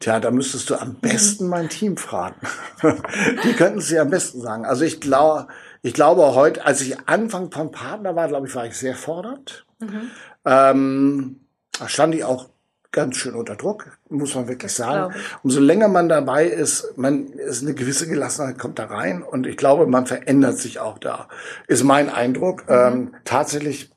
Tja, 0.00 0.20
da 0.20 0.30
müsstest 0.30 0.70
du 0.70 0.76
am 0.76 0.94
besten 0.94 1.48
mein 1.48 1.68
Team 1.68 1.96
fragen. 1.96 2.36
Die 3.44 3.52
könnten 3.54 3.78
es 3.78 3.88
dir 3.88 4.02
am 4.02 4.10
besten 4.10 4.40
sagen. 4.40 4.64
Also 4.64 4.84
ich 4.84 5.00
glaube, 5.00 5.48
ich 5.82 5.94
glaube 5.94 6.34
heute, 6.34 6.64
als 6.64 6.80
ich 6.80 6.96
Anfang 7.06 7.50
vom 7.50 7.70
Partner 7.70 8.16
war, 8.16 8.28
glaube 8.28 8.46
ich, 8.46 8.54
war 8.54 8.66
ich 8.66 8.76
sehr 8.76 8.94
fordernd. 8.94 9.66
Mhm. 9.80 10.10
Ähm, 10.44 11.40
da 11.78 11.88
stand 11.88 12.14
ich 12.14 12.24
auch 12.24 12.48
ganz 12.90 13.16
schön 13.16 13.34
unter 13.34 13.54
Druck, 13.54 13.98
muss 14.08 14.34
man 14.34 14.48
wirklich 14.48 14.72
sagen. 14.72 15.14
Umso 15.42 15.60
länger 15.60 15.88
man 15.88 16.08
dabei 16.08 16.46
ist, 16.46 16.96
man 16.96 17.28
ist 17.28 17.62
eine 17.62 17.74
gewisse 17.74 18.08
Gelassenheit 18.08 18.58
kommt 18.58 18.78
da 18.78 18.86
rein 18.86 19.22
und 19.22 19.46
ich 19.46 19.56
glaube, 19.56 19.86
man 19.86 20.06
verändert 20.06 20.58
sich 20.58 20.80
auch 20.80 20.98
da. 20.98 21.28
Ist 21.66 21.84
mein 21.84 22.08
Eindruck. 22.08 22.68
Mhm. 22.68 22.74
Ähm, 22.74 23.14
tatsächlich 23.24 23.90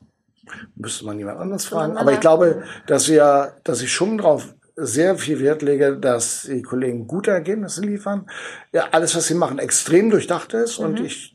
müsste 0.76 1.06
man 1.06 1.18
jemand 1.18 1.38
anders 1.38 1.64
fragen, 1.64 1.96
aber 1.96 2.12
ich 2.12 2.20
glaube, 2.20 2.62
dass 2.86 3.08
wir, 3.08 3.54
dass 3.64 3.80
ich 3.80 3.92
schon 3.92 4.18
drauf 4.18 4.54
sehr 4.74 5.16
viel 5.16 5.40
Wert 5.40 5.62
lege, 5.62 5.96
dass 5.96 6.42
die 6.42 6.62
Kollegen 6.62 7.06
gute 7.06 7.30
Ergebnisse 7.30 7.82
liefern. 7.82 8.26
Ja, 8.72 8.88
alles, 8.92 9.14
was 9.14 9.26
sie 9.26 9.34
machen, 9.34 9.58
extrem 9.58 10.10
durchdacht 10.10 10.54
ist 10.54 10.78
mhm. 10.78 10.86
und 10.86 11.00
ich, 11.00 11.34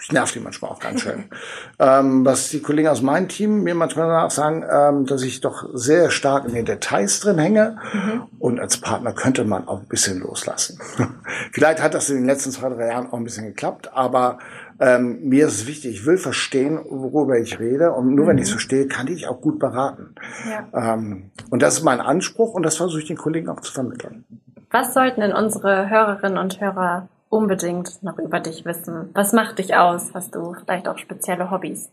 ich 0.00 0.12
nerv 0.12 0.32
die 0.32 0.40
manchmal 0.40 0.70
auch 0.70 0.80
ganz 0.80 1.00
schön. 1.00 1.24
ähm, 1.78 2.24
was 2.24 2.50
die 2.50 2.60
Kollegen 2.60 2.88
aus 2.88 3.00
meinem 3.00 3.28
Team 3.28 3.62
mir 3.62 3.74
manchmal 3.74 4.30
sagen, 4.30 4.64
ähm, 4.70 5.06
dass 5.06 5.22
ich 5.22 5.40
doch 5.40 5.68
sehr 5.72 6.10
stark 6.10 6.46
in 6.46 6.54
den 6.54 6.66
Details 6.66 7.20
drin 7.20 7.38
hänge 7.38 7.78
mhm. 7.92 8.22
und 8.38 8.60
als 8.60 8.76
Partner 8.76 9.12
könnte 9.12 9.44
man 9.44 9.66
auch 9.66 9.80
ein 9.80 9.88
bisschen 9.88 10.20
loslassen. 10.20 10.78
Vielleicht 11.52 11.82
hat 11.82 11.94
das 11.94 12.10
in 12.10 12.16
den 12.16 12.26
letzten 12.26 12.52
zwei, 12.52 12.68
drei 12.68 12.88
Jahren 12.88 13.06
auch 13.06 13.16
ein 13.16 13.24
bisschen 13.24 13.46
geklappt, 13.46 13.90
aber 13.94 14.38
ähm, 14.80 15.28
mir 15.28 15.46
ist 15.46 15.54
es 15.54 15.66
wichtig, 15.66 15.94
ich 15.94 16.06
will 16.06 16.16
verstehen, 16.16 16.80
worüber 16.88 17.38
ich 17.38 17.58
rede. 17.58 17.92
Und 17.92 18.14
nur 18.14 18.24
mhm. 18.24 18.28
wenn 18.30 18.38
ich 18.38 18.44
es 18.44 18.50
verstehe, 18.50 18.86
kann 18.86 19.06
ich 19.06 19.26
auch 19.28 19.40
gut 19.40 19.58
beraten. 19.58 20.14
Ja. 20.48 20.94
Ähm, 20.94 21.30
und 21.50 21.62
das 21.62 21.78
ist 21.78 21.84
mein 21.84 22.00
Anspruch 22.00 22.54
und 22.54 22.62
das 22.62 22.76
versuche 22.76 23.00
ich 23.00 23.06
den 23.06 23.16
Kollegen 23.16 23.48
auch 23.48 23.60
zu 23.60 23.72
vermitteln. 23.72 24.24
Was 24.70 24.94
sollten 24.94 25.20
denn 25.20 25.32
unsere 25.32 25.88
Hörerinnen 25.88 26.38
und 26.38 26.60
Hörer 26.60 27.08
unbedingt 27.28 28.02
noch 28.02 28.18
über 28.18 28.40
dich 28.40 28.64
wissen? 28.64 29.10
Was 29.14 29.32
macht 29.32 29.58
dich 29.58 29.76
aus? 29.76 30.10
Hast 30.14 30.34
du 30.34 30.54
vielleicht 30.54 30.88
auch 30.88 30.98
spezielle 30.98 31.50
Hobbys? 31.50 31.90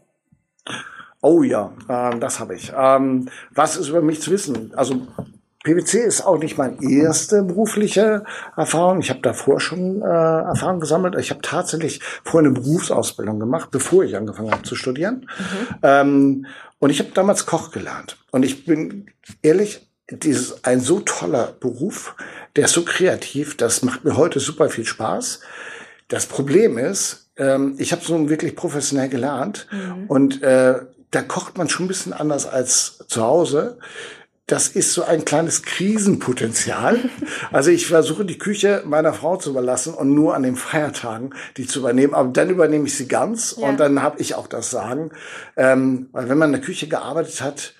Oh 1.21 1.43
ja, 1.43 1.71
ähm, 1.88 2.19
das 2.19 2.39
habe 2.39 2.55
ich. 2.55 2.73
Ähm, 2.75 3.29
was 3.53 3.77
ist 3.77 3.89
über 3.89 4.01
mich 4.01 4.21
zu 4.21 4.31
wissen? 4.31 4.71
Also 4.75 5.07
PwC 5.63 6.00
ist 6.00 6.25
auch 6.25 6.39
nicht 6.39 6.58
meine 6.58 6.77
erste 6.82 7.44
berufliche 7.44 8.24
Erfahrung. 8.58 9.00
Ich 9.00 9.10
habe 9.10 9.22
davor 9.22 9.60
schon 9.60 10.01
äh, 10.01 10.06
Erfahrung 10.06 10.80
gesammelt. 10.80 11.15
Ich 11.20 11.30
habe 11.30 11.41
tatsächlich 11.41 12.01
vorher 12.24 12.50
eine 12.50 12.60
Berufsausbildung 12.60 13.39
gemacht, 13.39 13.70
bevor 13.72 14.03
ich 14.03 14.15
angefangen 14.15 14.51
habe 14.51 14.63
zu 14.63 14.75
studieren. 14.75 15.27
Mhm. 15.38 15.75
Ähm, 15.84 16.46
und 16.80 16.89
ich 16.89 17.00
habe 17.00 17.12
damals 17.13 17.46
Koch 17.46 17.72
gelernt. 17.72 18.18
Und 18.32 18.44
ich 18.44 18.65
bin 18.65 19.12
ehrlich, 19.44 19.88
dieses 20.10 20.63
ein 20.63 20.80
so 20.80 21.00
toller 21.01 21.53
Beruf, 21.60 22.15
der 22.56 22.65
ist 22.65 22.74
so 22.74 22.84
kreativ, 22.84 23.56
das 23.56 23.84
macht 23.84 24.03
mir 24.03 24.18
heute 24.18 24.39
super 24.39 24.70
viel 24.70 24.86
Spaß. 24.86 25.41
Das 26.08 26.25
Problem 26.25 26.77
ist, 26.77 27.30
ähm, 27.38 27.75
ich 27.77 27.91
habe 27.91 28.03
so 28.03 28.30
wirklich 28.30 28.56
professionell 28.56 29.10
gelernt 29.10 29.68
mhm. 29.72 30.08
und 30.08 30.41
äh, 30.41 30.80
da 31.12 31.22
kocht 31.22 31.58
man 31.58 31.70
schon 31.70 31.86
ein 31.86 31.88
bisschen 31.88 32.13
anders 32.13 32.48
als 32.48 33.00
zu 33.08 33.22
Hause 33.22 33.77
das 34.51 34.67
ist 34.67 34.93
so 34.93 35.03
ein 35.03 35.24
kleines 35.25 35.63
Krisenpotenzial. 35.63 37.00
Also 37.51 37.70
ich 37.72 37.88
versuche 37.88 38.25
die 38.25 38.38
Küche 38.38 38.84
meiner 38.86 39.13
Frau 39.13 39.36
zu 39.36 39.50
überlassen 39.50 39.93
und 39.93 40.13
nur 40.13 40.36
an 40.36 40.43
den 40.43 40.55
Feiertagen 40.55 41.34
die 41.58 41.67
zu 41.67 41.79
übernehmen. 41.79 42.13
Aber 42.13 42.29
dann 42.29 42.50
übernehme 42.50 42.88
ich 42.88 42.96
sie 42.96 43.08
ganz 43.08 43.55
ja. 43.58 43.67
und 43.67 43.79
dann 43.79 44.01
habe 44.01 44.20
ich 44.20 44.36
auch 44.36 44.48
das 44.48 44.72
Sagen. 44.72 45.12
Ähm, 45.58 46.10
weil 46.12 46.29
wenn 46.29 46.38
man 46.38 46.50
in 46.50 46.60
der 46.60 46.62
Küche 46.62 46.88
gearbeitet 46.88 47.41
hat, 47.41 47.74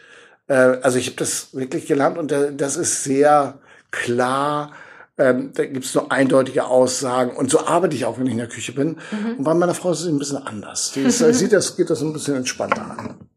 äh, 0.48 0.54
also 0.54 0.98
ich 0.98 1.08
habe 1.08 1.18
das 1.18 1.54
wirklich 1.54 1.88
gelernt 1.88 2.18
und 2.18 2.32
äh, 2.32 2.54
das 2.56 2.76
ist 2.76 3.04
sehr 3.04 3.60
klar. 3.92 4.72
Ähm, 5.18 5.52
da 5.54 5.66
gibt 5.66 5.86
es 5.86 5.94
nur 5.94 6.12
eindeutige 6.12 6.66
Aussagen. 6.66 7.36
Und 7.36 7.50
so 7.50 7.66
arbeite 7.66 7.96
ich 7.96 8.06
auch, 8.06 8.18
wenn 8.18 8.26
ich 8.26 8.34
in 8.34 8.40
der 8.40 8.50
Küche 8.50 8.74
bin. 8.74 8.98
Mhm. 9.12 9.38
Und 9.38 9.44
bei 9.44 9.54
meiner 9.54 9.74
Frau 9.74 9.92
ist 9.92 10.02
es 10.02 10.08
ein 10.08 10.20
bisschen 10.20 10.46
anders. 10.46 10.92
Die 10.94 11.02
ist, 11.02 11.20
sieht 11.34 11.54
das, 11.54 11.78
geht 11.78 11.90
das 11.90 12.02
ein 12.02 12.14
bisschen 12.14 12.36
entspannter 12.36 12.82
an. 12.82 13.31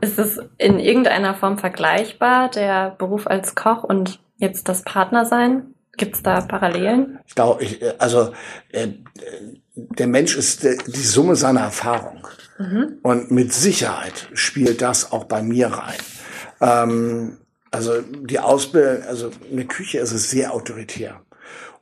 Ist 0.00 0.18
es 0.18 0.40
in 0.58 0.78
irgendeiner 0.78 1.34
Form 1.34 1.58
vergleichbar, 1.58 2.50
der 2.50 2.90
Beruf 2.98 3.26
als 3.26 3.54
Koch 3.54 3.84
und 3.84 4.20
jetzt 4.36 4.68
das 4.68 4.82
Partnersein? 4.82 5.74
Gibt 5.96 6.16
es 6.16 6.22
da 6.22 6.40
Parallelen? 6.40 7.18
Ich 7.26 7.34
glaube, 7.34 7.62
ich, 7.62 7.80
also 8.00 8.32
äh, 8.72 8.88
der 9.74 10.06
Mensch 10.06 10.36
ist 10.36 10.64
äh, 10.64 10.78
die 10.86 11.00
Summe 11.00 11.36
seiner 11.36 11.60
Erfahrung. 11.60 12.26
Mhm. 12.58 12.98
Und 13.02 13.30
mit 13.30 13.52
Sicherheit 13.52 14.28
spielt 14.32 14.80
das 14.82 15.12
auch 15.12 15.24
bei 15.24 15.42
mir 15.42 15.68
rein. 15.68 15.98
Ähm, 16.60 17.38
also 17.70 18.00
die 18.00 18.38
Ausbildung, 18.38 19.02
also 19.04 19.30
eine 19.50 19.66
Küche 19.66 19.98
ist 19.98 20.12
es 20.12 20.30
sehr 20.30 20.54
autoritär. 20.54 21.20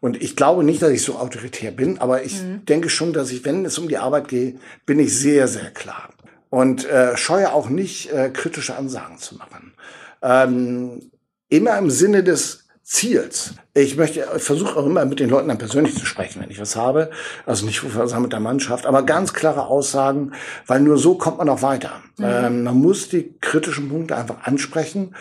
Und 0.00 0.20
ich 0.22 0.36
glaube 0.36 0.62
nicht, 0.64 0.82
dass 0.82 0.90
ich 0.90 1.02
so 1.02 1.16
autoritär 1.16 1.70
bin, 1.72 1.98
aber 1.98 2.22
ich 2.22 2.42
mhm. 2.42 2.64
denke 2.64 2.88
schon, 2.88 3.12
dass 3.12 3.30
ich, 3.30 3.44
wenn 3.44 3.64
es 3.64 3.78
um 3.78 3.88
die 3.88 3.98
Arbeit 3.98 4.28
geht, 4.28 4.58
bin 4.86 5.00
ich 5.00 5.16
sehr, 5.16 5.48
sehr 5.48 5.70
klar 5.70 6.10
und 6.50 6.84
äh, 6.86 7.16
scheue 7.16 7.52
auch 7.52 7.68
nicht, 7.68 8.12
äh, 8.12 8.30
kritische 8.30 8.76
Ansagen 8.76 9.18
zu 9.18 9.36
machen. 9.36 9.74
Ähm, 10.22 11.10
immer 11.48 11.78
im 11.78 11.90
Sinne 11.90 12.22
des 12.22 12.64
Ziels. 12.82 13.52
Ich 13.74 13.98
möchte, 13.98 14.26
ich 14.34 14.42
versuche 14.42 14.74
auch 14.78 14.86
immer 14.86 15.04
mit 15.04 15.20
den 15.20 15.28
Leuten 15.28 15.48
dann 15.48 15.58
persönlich 15.58 15.94
zu 15.94 16.06
sprechen, 16.06 16.40
wenn 16.40 16.50
ich 16.50 16.58
was 16.58 16.74
habe. 16.74 17.10
Also 17.44 17.66
nicht 17.66 17.82
mit 17.84 18.32
der 18.32 18.40
Mannschaft, 18.40 18.86
aber 18.86 19.02
ganz 19.02 19.34
klare 19.34 19.66
Aussagen, 19.66 20.32
weil 20.66 20.80
nur 20.80 20.96
so 20.96 21.16
kommt 21.16 21.36
man 21.36 21.50
auch 21.50 21.60
weiter. 21.60 21.92
Mhm. 22.16 22.24
Ähm, 22.24 22.62
man 22.64 22.76
muss 22.76 23.10
die 23.10 23.34
kritischen 23.42 23.90
Punkte 23.90 24.16
einfach 24.16 24.44
ansprechen. 24.44 25.14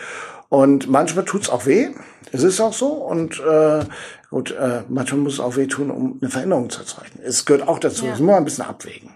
Und 0.48 0.88
manchmal 0.88 1.26
tut's 1.26 1.50
auch 1.50 1.66
weh. 1.66 1.90
Es 2.32 2.42
ist 2.42 2.58
auch 2.58 2.72
so. 2.72 2.86
Und 2.86 3.38
äh, 3.40 3.80
gut, 4.30 4.52
äh, 4.52 4.82
manchmal 4.88 5.20
muss 5.20 5.34
es 5.34 5.40
auch 5.40 5.56
weh 5.56 5.66
tun, 5.66 5.90
um 5.90 6.18
eine 6.22 6.30
Veränderung 6.30 6.70
zu 6.70 6.80
erzeugen. 6.80 7.20
Es 7.22 7.44
gehört 7.44 7.68
auch 7.68 7.78
dazu. 7.78 8.06
Ja. 8.06 8.14
Es 8.14 8.18
muss 8.18 8.28
man 8.28 8.36
ein 8.36 8.44
bisschen 8.46 8.64
abwägen. 8.64 9.10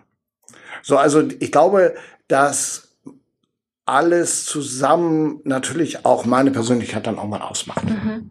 So, 0.83 0.99
also 0.99 1.23
ich 1.41 1.53
glaube, 1.53 1.95
dass 2.29 2.93
alles 3.87 4.45
zusammen 4.45 5.41
natürlich 5.45 6.05
auch 6.05 6.25
meine 6.25 6.51
Persönlichkeit 6.51 7.07
dann 7.07 7.19
auch 7.19 7.27
mal 7.27 7.43
ausmacht. 7.43 7.85
Mhm. 7.85 8.31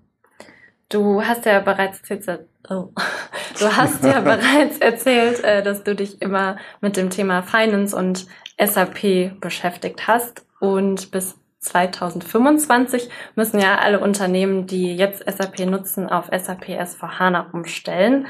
Du 0.89 1.23
hast 1.23 1.45
ja 1.45 1.59
bereits 1.59 2.01
erzählt, 2.09 2.47
oh. 2.69 2.89
du 3.59 3.75
hast 3.75 4.03
ja 4.03 4.19
bereits 4.21 4.77
erzählt, 4.79 5.43
äh, 5.43 5.63
dass 5.63 5.83
du 5.83 5.95
dich 5.95 6.21
immer 6.21 6.57
mit 6.81 6.97
dem 6.97 7.09
Thema 7.09 7.41
Finance 7.43 7.95
und 7.95 8.27
SAP 8.59 9.39
beschäftigt 9.39 10.07
hast 10.07 10.45
und 10.59 11.11
bis 11.11 11.35
2025 11.59 13.09
müssen 13.35 13.59
ja 13.59 13.77
alle 13.77 13.99
Unternehmen, 13.99 14.65
die 14.65 14.95
jetzt 14.95 15.23
SAP 15.31 15.59
nutzen, 15.59 16.09
auf 16.09 16.25
SAP 16.25 16.69
S4HANA 16.69 17.51
umstellen. 17.51 18.27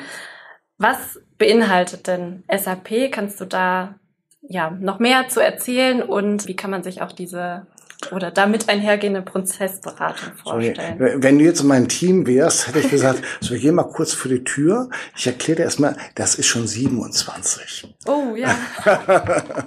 Was 0.78 1.20
beinhaltet 1.38 2.08
denn 2.08 2.44
SAP? 2.54 3.12
Kannst 3.12 3.40
du 3.40 3.46
da 3.46 3.96
ja, 4.42 4.72
noch 4.72 5.00
mehr 5.00 5.30
zu 5.30 5.40
erzählen 5.40 6.02
und 6.02 6.48
wie 6.48 6.56
kann 6.56 6.72
man 6.72 6.84
sich 6.84 7.02
auch 7.02 7.12
diese 7.12 7.66
oder 8.12 8.32
damit 8.32 8.68
einhergehende 8.68 9.22
Prozessberatung 9.22 10.34
vorstellen. 10.42 10.98
Sorry. 10.98 11.14
Wenn 11.18 11.38
du 11.38 11.46
jetzt 11.46 11.62
in 11.62 11.68
meinem 11.68 11.88
Team 11.88 12.26
wärst, 12.26 12.68
hätte 12.68 12.80
ich 12.80 12.90
gesagt, 12.90 13.22
so, 13.42 13.54
gehen 13.54 13.76
mal 13.76 13.84
kurz 13.84 14.14
vor 14.14 14.32
die 14.32 14.44
Tür. 14.44 14.90
Ich 15.16 15.28
erkläre 15.28 15.58
dir 15.58 15.64
erstmal, 15.64 15.96
das 16.16 16.36
ist 16.36 16.48
schon 16.48 16.66
27. 16.66 17.94
Oh, 18.08 18.36
ja. 18.36 18.56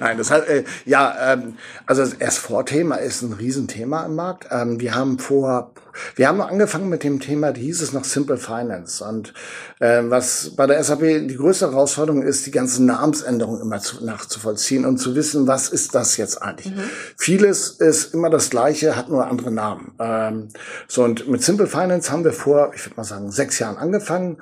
Nein, 0.00 0.16
das 0.16 0.30
hat, 0.30 0.48
äh, 0.48 0.64
ja, 0.86 1.34
ähm, 1.34 1.58
also 1.86 2.02
das 2.02 2.18
S4-Thema 2.18 2.96
ist 2.96 3.22
ein 3.22 3.34
Riesenthema 3.34 4.06
im 4.06 4.14
Markt. 4.14 4.48
Ähm, 4.50 4.80
wir 4.80 4.94
haben 4.94 5.18
vor, 5.18 5.72
wir 6.16 6.28
haben 6.28 6.40
angefangen 6.40 6.88
mit 6.88 7.04
dem 7.04 7.20
Thema, 7.20 7.52
die 7.52 7.62
hieß 7.62 7.82
es 7.82 7.92
noch 7.92 8.04
Simple 8.04 8.36
Finance. 8.36 9.04
Und 9.04 9.34
äh, 9.80 10.02
was 10.04 10.50
bei 10.56 10.66
der 10.66 10.82
SAP 10.82 11.00
die 11.00 11.36
größte 11.36 11.70
Herausforderung 11.70 12.22
ist, 12.22 12.46
die 12.46 12.50
ganzen 12.50 12.86
Namensänderungen 12.86 13.60
immer 13.60 13.80
zu, 13.80 14.04
nachzuvollziehen 14.04 14.84
und 14.84 14.98
zu 14.98 15.14
wissen, 15.14 15.46
was 15.46 15.68
ist 15.68 15.94
das 15.94 16.16
jetzt 16.16 16.42
eigentlich. 16.42 16.74
Mhm. 16.74 16.82
Vieles 17.16 17.70
ist 17.70 18.14
immer 18.14 18.30
das 18.30 18.50
Gleiche, 18.50 18.96
hat 18.96 19.08
nur 19.08 19.26
andere 19.26 19.50
Namen. 19.50 19.92
Ähm, 19.98 20.48
so, 20.86 21.04
und 21.04 21.28
mit 21.28 21.42
Simple 21.42 21.66
Finance 21.66 22.10
haben 22.10 22.24
wir 22.24 22.32
vor, 22.32 22.72
ich 22.74 22.84
würde 22.84 22.96
mal 22.96 23.04
sagen, 23.04 23.30
sechs 23.30 23.58
Jahren 23.58 23.76
angefangen, 23.76 24.38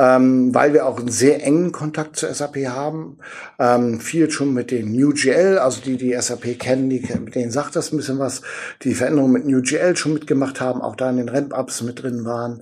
ähm, 0.00 0.54
weil 0.54 0.72
wir 0.72 0.86
auch 0.86 0.98
einen 0.98 1.10
sehr 1.10 1.44
engen 1.44 1.72
Kontakt 1.72 2.16
zur 2.16 2.32
SAP 2.32 2.56
haben. 2.68 3.18
Ähm, 3.58 4.00
viel 4.00 4.30
schon 4.30 4.54
mit 4.54 4.70
den 4.70 4.92
NewGL, 4.92 5.58
also 5.58 5.82
die, 5.82 5.98
die 5.98 6.16
SAP 6.18 6.58
kennen, 6.58 6.88
die, 6.88 7.06
mit 7.22 7.34
denen 7.34 7.50
sagt 7.50 7.76
das 7.76 7.92
ein 7.92 7.98
bisschen 7.98 8.18
was, 8.18 8.40
die 8.82 8.94
Veränderungen 8.94 9.34
mit 9.34 9.44
NewGL 9.44 9.96
schon 9.96 10.14
mitgemacht 10.14 10.58
haben, 10.62 10.80
auch 10.80 10.96
da 10.96 11.10
in 11.10 11.18
den 11.18 11.28
Ramp-Ups 11.28 11.82
mit 11.82 12.02
drin 12.02 12.24
waren 12.24 12.60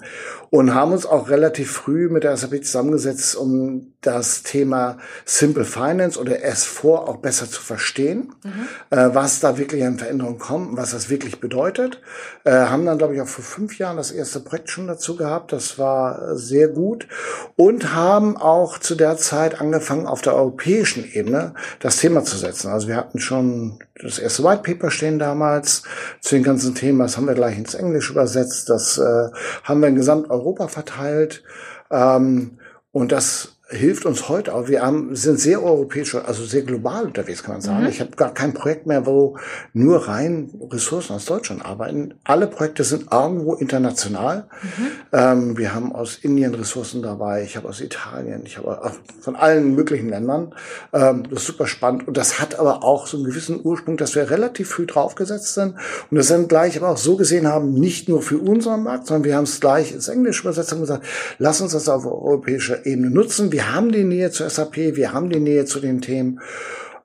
und 0.51 0.75
haben 0.75 0.93
uns 0.93 1.07
auch 1.07 1.29
relativ 1.31 1.71
früh 1.71 2.09
mit 2.09 2.25
der 2.25 2.37
SAP 2.37 2.65
zusammengesetzt, 2.65 3.37
um 3.37 3.93
das 4.01 4.43
Thema 4.43 4.99
Simple 5.25 5.65
Finance 5.65 6.19
oder 6.19 6.37
S4 6.37 6.87
auch 6.87 7.17
besser 7.17 7.49
zu 7.49 7.61
verstehen, 7.61 8.33
mhm. 8.45 8.97
äh, 8.97 9.15
was 9.15 9.41
da 9.41 9.59
wirklich 9.59 9.85
an 9.85 9.99
Veränderungen 9.99 10.39
kommt, 10.39 10.77
was 10.77 10.93
das 10.93 11.11
wirklich 11.11 11.41
bedeutet. 11.41 12.01
Äh, 12.45 12.53
haben 12.53 12.87
dann, 12.87 12.99
glaube 12.99 13.15
ich, 13.15 13.21
auch 13.21 13.29
vor 13.29 13.45
fünf 13.45 13.79
Jahren 13.79 13.97
das 13.97 14.11
erste 14.11 14.41
Projekt 14.41 14.71
schon 14.71 14.87
dazu 14.87 15.17
gehabt. 15.17 15.53
Das 15.53 15.79
war 15.79 16.37
sehr 16.37 16.69
gut 16.69 17.09
und 17.57 17.95
haben 17.95 18.37
auch 18.37 18.79
zu 18.79 18.95
der 18.95 19.17
Zeit 19.17 19.61
angefangen, 19.61 20.07
auf 20.07 20.23
der 20.23 20.35
europäischen 20.35 21.05
Ebene 21.11 21.55
das 21.81 21.97
Thema 21.97 22.25
zu 22.25 22.37
setzen. 22.37 22.69
Also 22.69 22.89
wir 22.89 22.97
hatten 22.97 23.19
schon 23.19 23.79
das 24.01 24.19
erste 24.19 24.45
White 24.45 24.63
Paper 24.63 24.91
stehen 24.91 25.19
damals 25.19 25.83
zu 26.21 26.35
den 26.35 26.45
ganzen 26.45 26.75
Themen. 26.75 27.01
Das 27.01 27.17
haben 27.17 27.27
wir 27.27 27.35
gleich 27.35 27.59
ins 27.59 27.75
Englisch 27.75 28.11
übersetzt. 28.11 28.69
Das 28.69 28.99
äh, 28.99 29.29
haben 29.65 29.81
wir 29.81 29.89
in 29.89 29.97
Gesamteuropa 29.97 30.69
verteilt. 30.69 31.43
Ähm, 31.91 32.59
und 32.93 33.13
das 33.13 33.58
hilft 33.71 34.07
uns 34.07 34.29
heute 34.31 34.55
auch. 34.55 34.69
Wir 34.69 34.83
haben, 34.83 35.15
sind 35.15 35.39
sehr 35.39 35.63
europäisch, 35.63 36.15
also 36.15 36.45
sehr 36.45 36.63
global 36.63 37.05
unterwegs, 37.05 37.43
kann 37.43 37.57
man 37.57 37.61
sagen. 37.61 37.83
Mhm. 37.83 37.89
Ich 37.89 38.01
habe 38.01 38.13
gar 38.17 38.33
kein 38.33 38.55
Projekt 38.55 38.87
mehr, 38.87 39.05
wo 39.05 39.37
nur 39.75 40.09
rein 40.09 40.51
Ressourcen 40.71 41.15
aus 41.15 41.27
Deutschland 41.27 41.65
arbeiten. 41.65 42.15
Alle 42.25 42.47
Projekte 42.47 42.83
sind 42.83 43.13
irgendwo 43.13 43.55
international. 43.55 44.49
Mhm. 44.63 44.87
Ähm, 45.13 45.59
wir 45.59 45.75
haben 45.75 45.95
aus 45.95 46.17
Indien 46.17 46.55
Ressourcen 46.55 47.03
dabei, 47.03 47.43
ich 47.43 47.57
habe 47.57 47.69
aus 47.69 47.81
Italien, 47.83 48.43
ich 48.47 48.57
habe 48.57 48.93
von 49.21 49.37
allen 49.37 49.75
möglichen 49.75 50.09
Ländern. 50.09 50.55
Ähm, 50.95 51.25
das 51.29 51.41
ist 51.41 51.47
super 51.49 51.67
spannend. 51.67 52.09
Und 52.09 52.17
das 52.17 52.41
hat 52.41 52.59
aber 52.59 52.83
auch 52.85 53.07
so 53.07 53.19
einen 53.19 53.27
gewissen 53.27 53.61
Ursprung, 53.63 53.99
dass 53.99 54.15
wir 54.15 54.31
relativ 54.31 54.71
früh 54.71 54.87
draufgesetzt 54.87 55.55
sind 55.55 55.75
und 56.11 56.17
das 56.17 56.29
dann 56.29 56.49
gleich 56.49 56.79
aber 56.79 56.89
auch 56.89 56.97
so 56.97 57.17
gesehen 57.17 57.47
haben, 57.47 57.75
nicht 57.75 58.09
nur 58.09 58.23
für 58.23 58.39
unseren 58.39 58.85
Markt, 58.85 59.09
sondern 59.09 59.25
wir 59.25 59.37
haben 59.37 59.45
es 59.45 59.61
gleich 59.61 59.93
ins 59.93 60.09
Englische 60.09 60.43
übersetzt 60.43 60.73
und 60.73 60.81
gesagt, 60.81 61.05
lass 61.39 61.61
uns 61.61 61.73
das 61.73 61.89
auf 61.91 62.07
europäischer 62.07 62.87
Ebene 62.87 63.11
nutzen. 63.11 63.53
Wir 63.53 63.58
wir 63.59 63.75
haben 63.75 63.91
die 63.91 64.05
Nähe 64.05 64.31
zur 64.31 64.49
SAP, 64.49 64.77
wir 64.77 65.13
haben 65.13 65.31
die 65.31 65.41
Nähe 65.41 65.65
zu 65.65 65.81
den 65.81 66.01
Themen. 66.01 66.41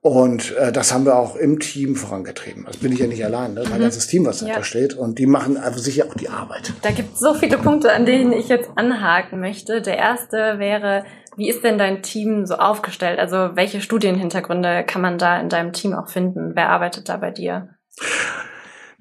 Und 0.02 0.56
äh, 0.56 0.72
das 0.72 0.94
haben 0.94 1.04
wir 1.04 1.16
auch 1.16 1.36
im 1.36 1.60
Team 1.60 1.96
vorangetrieben. 1.96 2.68
Also 2.68 2.78
bin 2.78 2.92
ich 2.92 3.00
ja 3.00 3.08
nicht 3.08 3.26
allein, 3.26 3.56
ne? 3.56 3.64
mein 3.64 3.80
mhm. 3.80 3.86
ganzes 3.86 4.06
Team, 4.06 4.28
was 4.28 4.42
ja. 4.42 4.46
dahinter 4.46 4.64
steht. 4.64 4.94
Und 4.94 5.18
die 5.18 5.26
machen 5.26 5.58
also 5.58 5.80
sicher 5.80 6.06
auch 6.08 6.14
die 6.14 6.30
Arbeit. 6.30 6.72
Da 6.84 6.92
gibt 6.92 7.16
es 7.16 7.22
so 7.22 7.34
viele 7.34 7.58
Punkte, 7.58 7.92
an 7.92 8.06
denen 8.06 8.34
ich 8.34 8.50
jetzt 8.50 8.70
anhaken 8.76 9.40
möchte. 9.40 9.82
Der 9.82 9.98
erste 9.98 10.60
wäre, 10.60 11.06
wie 11.38 11.50
ist 11.50 11.64
denn 11.64 11.80
dein 11.80 12.04
Team 12.04 12.46
so 12.46 12.54
aufgestellt? 12.58 13.18
Also 13.18 13.56
welche 13.56 13.82
Studienhintergründe 13.82 14.84
kann 14.86 15.02
man 15.02 15.18
da 15.18 15.42
in 15.42 15.50
deinem 15.50 15.74
Team 15.74 15.96
auch 15.96 16.08
finden? 16.08 16.52
Wer 16.54 16.70
arbeitet 16.70 17.10
da 17.10 17.18
bei 17.18 17.32
dir? 17.32 17.70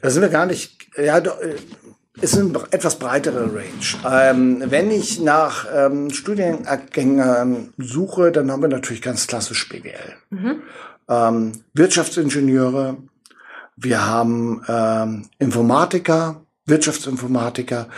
Da 0.01 0.09
sind 0.09 0.23
wir 0.23 0.31
gar 0.31 0.47
nicht, 0.47 0.79
ja, 0.97 1.21
ist 2.21 2.37
eine 2.37 2.53
etwas 2.71 2.99
breitere 2.99 3.45
Range. 3.47 3.97
Ähm, 4.09 4.63
wenn 4.67 4.91
ich 4.91 5.21
nach 5.21 5.67
ähm, 5.75 6.11
Studiengängen 6.11 7.73
suche, 7.79 8.33
dann 8.33 8.51
haben 8.51 8.63
wir 8.63 8.69
natürlich 8.69 9.01
ganz 9.03 9.27
klassisch 9.27 9.69
BWL. 9.69 10.15
Mhm. 10.31 10.63
Ähm, 11.09 11.53
Wirtschaftsingenieure, 11.73 12.99
wir 13.77 14.07
haben 14.07 14.63
ähm, 14.69 15.29
Informatiker, 15.39 16.43
Wirtschaftsinformatiker. 16.67 17.89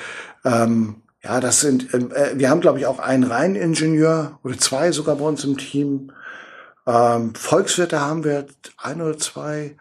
Ähm, 0.45 0.97
ja, 1.23 1.41
das 1.41 1.61
sind, 1.61 1.93
äh, 1.93 2.39
wir 2.39 2.51
haben, 2.51 2.61
glaube 2.61 2.79
ich, 2.79 2.87
auch 2.87 3.01
einen 3.01 3.25
Reiningenieur 3.25 4.39
oder 4.45 4.59
zwei 4.59 4.93
sogar 4.93 5.17
bei 5.17 5.25
uns 5.25 5.43
im 5.45 5.59
Team. 5.59 6.13
Ähm, 6.87 7.35
Volkswirte 7.35 8.01
haben 8.01 8.25
wir 8.25 8.47
ein 8.79 9.01
oder 9.01 9.19
zwei. 9.19 9.77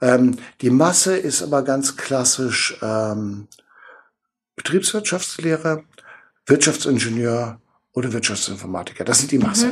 Ähm, 0.00 0.36
die 0.60 0.70
Masse 0.70 1.16
ist 1.16 1.42
aber 1.42 1.62
ganz 1.62 1.96
klassisch 1.96 2.78
ähm, 2.80 3.48
Betriebswirtschaftslehre, 4.56 5.84
Wirtschaftsingenieur 6.46 7.60
oder 7.92 8.12
Wirtschaftsinformatiker. 8.12 9.04
Das 9.04 9.20
sind 9.20 9.30
die 9.32 9.38
Masse. 9.38 9.66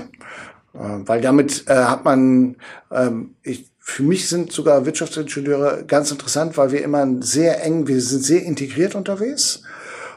Mhm. 0.75 0.81
Äh, 0.81 1.09
weil 1.09 1.21
damit 1.21 1.69
äh, 1.69 1.75
hat 1.75 2.05
man, 2.05 2.57
ähm, 2.91 3.35
ich, 3.43 3.71
für 3.79 4.03
mich 4.03 4.29
sind 4.29 4.53
sogar 4.53 4.87
Wirtschaftsingenieure 4.87 5.85
ganz 5.87 6.11
interessant, 6.11 6.57
weil 6.57 6.73
wir 6.73 6.83
immer 6.83 7.07
sehr 7.21 7.63
eng, 7.65 7.89
wir 7.89 8.01
sind 8.01 8.25
sehr 8.25 8.43
integriert 8.43 8.95
unterwegs. 8.95 9.63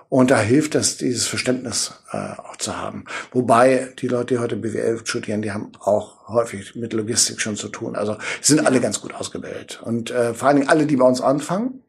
Und 0.08 0.30
da 0.30 0.40
hilft 0.40 0.76
es, 0.76 0.98
dieses 0.98 1.26
Verständnis 1.26 1.94
äh, 2.12 2.18
auch 2.18 2.56
zu 2.58 2.78
haben. 2.78 3.06
Wobei 3.32 3.92
die 4.00 4.08
Leute, 4.08 4.36
die 4.36 4.40
heute 4.40 4.56
BWL 4.56 5.02
studieren, 5.04 5.42
die 5.42 5.52
haben 5.52 5.72
auch 5.80 6.28
häufig 6.28 6.76
mit 6.76 6.94
Logistik 6.94 7.42
schon 7.42 7.56
zu 7.56 7.70
tun. 7.70 7.96
Also 7.96 8.16
sind 8.40 8.66
alle 8.66 8.80
ganz 8.80 9.02
gut 9.02 9.16
ausgebildet. 9.16 9.82
Und 9.84 10.12
äh, 10.12 10.34
vor 10.36 10.48
allen 10.48 10.58
Dingen 10.58 10.70
alle, 10.70 10.86
die 10.86 10.96
bei 10.96 11.08
uns 11.08 11.22
anfangen, 11.22 11.82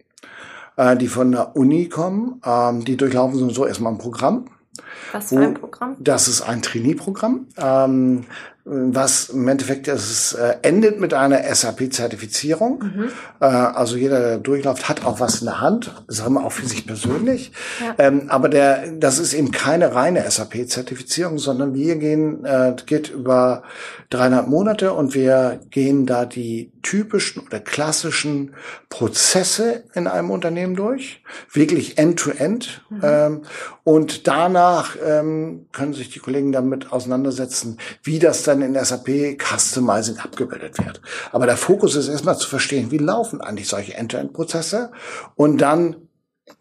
äh, 0.76 0.96
die 0.96 1.08
von 1.08 1.32
der 1.32 1.56
Uni 1.56 1.88
kommen, 1.88 2.40
ähm, 2.44 2.84
die 2.84 2.96
durchlaufen 2.96 3.50
so 3.50 3.66
erstmal 3.66 3.92
ein 3.92 3.98
Programm. 3.98 4.46
Was 5.12 5.30
für 5.30 5.40
ein 5.40 5.54
Programm? 5.54 5.96
Das 5.98 6.28
ist 6.28 6.42
ein 6.42 6.62
Trainee-Programm. 6.62 7.46
Ähm, 7.56 8.24
was 8.68 9.28
im 9.28 9.46
Endeffekt 9.46 9.86
ist, 9.86 10.32
äh, 10.32 10.56
endet 10.62 10.98
mit 10.98 11.14
einer 11.14 11.38
SAP-Zertifizierung. 11.54 12.82
Mhm. 12.82 13.08
Äh, 13.38 13.44
also 13.44 13.96
jeder, 13.96 14.18
der 14.18 14.38
durchläuft, 14.38 14.88
hat 14.88 15.04
auch 15.04 15.20
was 15.20 15.40
in 15.40 15.46
der 15.46 15.60
Hand, 15.60 15.94
sagen 16.08 16.34
wir 16.34 16.44
auch 16.44 16.50
für 16.50 16.66
sich 16.66 16.84
persönlich. 16.84 17.52
Ja. 17.80 17.94
Ähm, 17.98 18.22
aber 18.28 18.48
der, 18.48 18.90
das 18.90 19.20
ist 19.20 19.34
eben 19.34 19.52
keine 19.52 19.94
reine 19.94 20.28
SAP-Zertifizierung, 20.28 21.38
sondern 21.38 21.74
wir 21.74 21.94
gehen, 21.94 22.44
äh, 22.44 22.74
geht 22.86 23.08
über 23.08 23.62
dreieinhalb 24.10 24.48
Monate 24.48 24.92
und 24.92 25.14
wir 25.14 25.60
gehen 25.70 26.04
da 26.04 26.26
die 26.26 26.72
typischen 26.86 27.42
oder 27.42 27.58
klassischen 27.58 28.54
Prozesse 28.90 29.82
in 29.94 30.06
einem 30.06 30.30
Unternehmen 30.30 30.76
durch, 30.76 31.20
wirklich 31.52 31.98
end-to-end. 31.98 32.82
-End. 32.90 32.94
Mhm. 32.94 33.00
Ähm, 33.02 33.42
und 33.82 34.28
danach 34.28 34.96
ähm, 35.04 35.66
können 35.72 35.94
sich 35.94 36.10
die 36.10 36.20
Kollegen 36.20 36.52
damit 36.52 36.92
auseinandersetzen, 36.92 37.78
wie 38.04 38.20
das 38.20 38.44
dann 38.44 38.62
in 38.62 38.74
SAP 38.74 39.36
Customizing 39.36 40.18
abgebildet 40.18 40.78
wird. 40.78 41.00
Aber 41.32 41.46
der 41.46 41.56
Fokus 41.56 41.96
ist 41.96 42.06
erstmal 42.08 42.38
zu 42.38 42.48
verstehen, 42.48 42.92
wie 42.92 42.98
laufen 42.98 43.40
eigentlich 43.40 43.68
solche 43.68 43.94
End-to-End-Prozesse 43.94 44.92
und 45.34 45.58
dann 45.58 45.96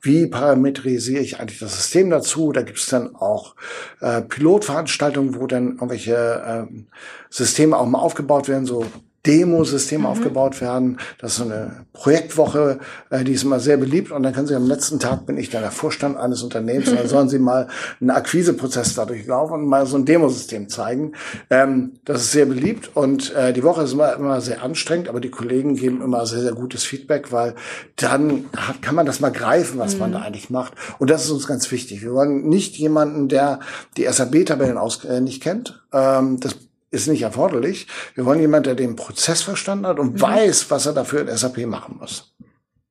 wie 0.01 0.25
parametrisiere 0.25 1.21
ich 1.21 1.39
eigentlich 1.39 1.59
das 1.59 1.75
System 1.75 2.09
dazu? 2.09 2.51
Da 2.51 2.63
gibt 2.63 2.79
es 2.79 2.87
dann 2.87 3.15
auch 3.15 3.55
äh, 4.01 4.23
Pilotveranstaltungen, 4.23 5.39
wo 5.39 5.45
dann 5.45 5.73
irgendwelche 5.73 6.43
ähm, 6.47 6.87
Systeme 7.29 7.77
auch 7.77 7.85
mal 7.85 7.99
aufgebaut 7.99 8.47
werden, 8.47 8.65
so 8.65 8.87
Demosystem 9.25 10.01
mhm. 10.01 10.07
aufgebaut 10.07 10.61
werden. 10.61 10.97
Das 11.19 11.31
ist 11.31 11.37
so 11.37 11.43
eine 11.43 11.85
Projektwoche, 11.93 12.79
äh, 13.09 13.23
die 13.23 13.33
ist 13.33 13.43
immer 13.43 13.59
sehr 13.59 13.77
beliebt. 13.77 14.11
Und 14.11 14.23
dann 14.23 14.33
können 14.33 14.47
Sie 14.47 14.55
am 14.55 14.67
letzten 14.67 14.99
Tag, 14.99 15.25
bin 15.25 15.37
ich 15.37 15.49
dann 15.49 15.61
der 15.61 15.71
Vorstand 15.71 16.17
eines 16.17 16.43
Unternehmens, 16.43 16.89
und 16.89 16.99
dann 16.99 17.07
sollen 17.15 17.29
Sie 17.29 17.39
mal 17.39 17.67
einen 17.99 18.11
Akquiseprozess 18.11 18.95
dadurch 18.95 19.25
laufen 19.25 19.53
und 19.53 19.65
mal 19.65 19.85
so 19.85 19.97
ein 19.97 20.05
Demosystem 20.05 20.69
zeigen. 20.69 21.13
Ähm, 21.49 21.93
das 22.05 22.21
ist 22.21 22.31
sehr 22.31 22.45
beliebt 22.45 22.91
und 22.95 23.33
äh, 23.33 23.53
die 23.53 23.63
Woche 23.63 23.83
ist 23.83 23.93
immer, 23.93 24.13
immer 24.15 24.41
sehr 24.41 24.63
anstrengend, 24.63 25.09
aber 25.09 25.19
die 25.19 25.31
Kollegen 25.31 25.75
geben 25.75 26.01
immer 26.01 26.25
sehr, 26.25 26.41
sehr 26.41 26.53
gutes 26.53 26.83
Feedback, 26.83 27.31
weil 27.31 27.55
dann 27.95 28.45
hat, 28.55 28.81
kann 28.81 28.95
man 28.95 29.05
das 29.05 29.19
mal 29.19 29.31
greifen, 29.31 29.79
was 29.79 29.93
mhm. 29.93 29.99
man 29.99 30.11
da 30.13 30.19
eigentlich 30.21 30.49
macht. 30.49 30.73
Und 30.99 31.09
das 31.09 31.25
ist 31.25 31.31
uns 31.31 31.47
ganz 31.47 31.69
wichtig. 31.71 32.01
Wir 32.01 32.13
wollen 32.13 32.47
nicht 32.47 32.77
jemanden, 32.77 33.27
der 33.27 33.59
die 33.97 34.05
SAB-Tabellen 34.05 34.77
äh, 35.07 35.21
nicht 35.21 35.41
kennt. 35.41 35.83
Ähm, 35.93 36.39
das 36.39 36.55
ist 36.95 37.07
nicht 37.07 37.21
erforderlich. 37.21 37.87
Wir 38.15 38.25
wollen 38.25 38.39
jemanden, 38.39 38.63
der 38.65 38.75
den 38.75 38.95
Prozess 38.95 39.41
verstanden 39.41 39.85
hat 39.87 39.99
und 39.99 40.13
mhm. 40.13 40.21
weiß, 40.21 40.71
was 40.71 40.85
er 40.85 40.93
dafür 40.93 41.21
in 41.21 41.35
SAP 41.35 41.65
machen 41.65 41.97
muss. 41.99 42.33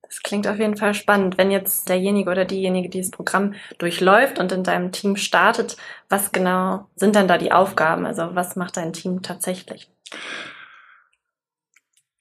Das 0.07 0.21
klingt 0.21 0.47
auf 0.47 0.57
jeden 0.57 0.77
Fall 0.77 0.93
spannend. 0.93 1.37
Wenn 1.37 1.51
jetzt 1.51 1.89
derjenige 1.89 2.29
oder 2.29 2.45
diejenige 2.45 2.89
dieses 2.89 3.11
Programm 3.11 3.53
durchläuft 3.79 4.39
und 4.39 4.51
in 4.51 4.63
deinem 4.63 4.91
Team 4.91 5.17
startet, 5.17 5.75
was 6.07 6.31
genau 6.31 6.87
sind 6.95 7.15
dann 7.15 7.27
da 7.27 7.37
die 7.37 7.51
Aufgaben? 7.51 8.05
Also 8.05 8.29
was 8.33 8.55
macht 8.55 8.77
dein 8.77 8.93
Team 8.93 9.23
tatsächlich? 9.23 9.89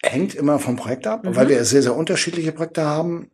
Hängt 0.03 0.35
immer 0.35 0.59
vom 0.59 0.77
Projekt 0.77 1.07
ab, 1.07 1.25
mhm. 1.25 1.37
weil 1.37 1.49
wir 1.49 1.65
sehr, 1.65 1.83
sehr 1.83 1.95
unterschiedliche 1.95 2.53
Projekte 2.53 2.85
haben. 2.85 3.31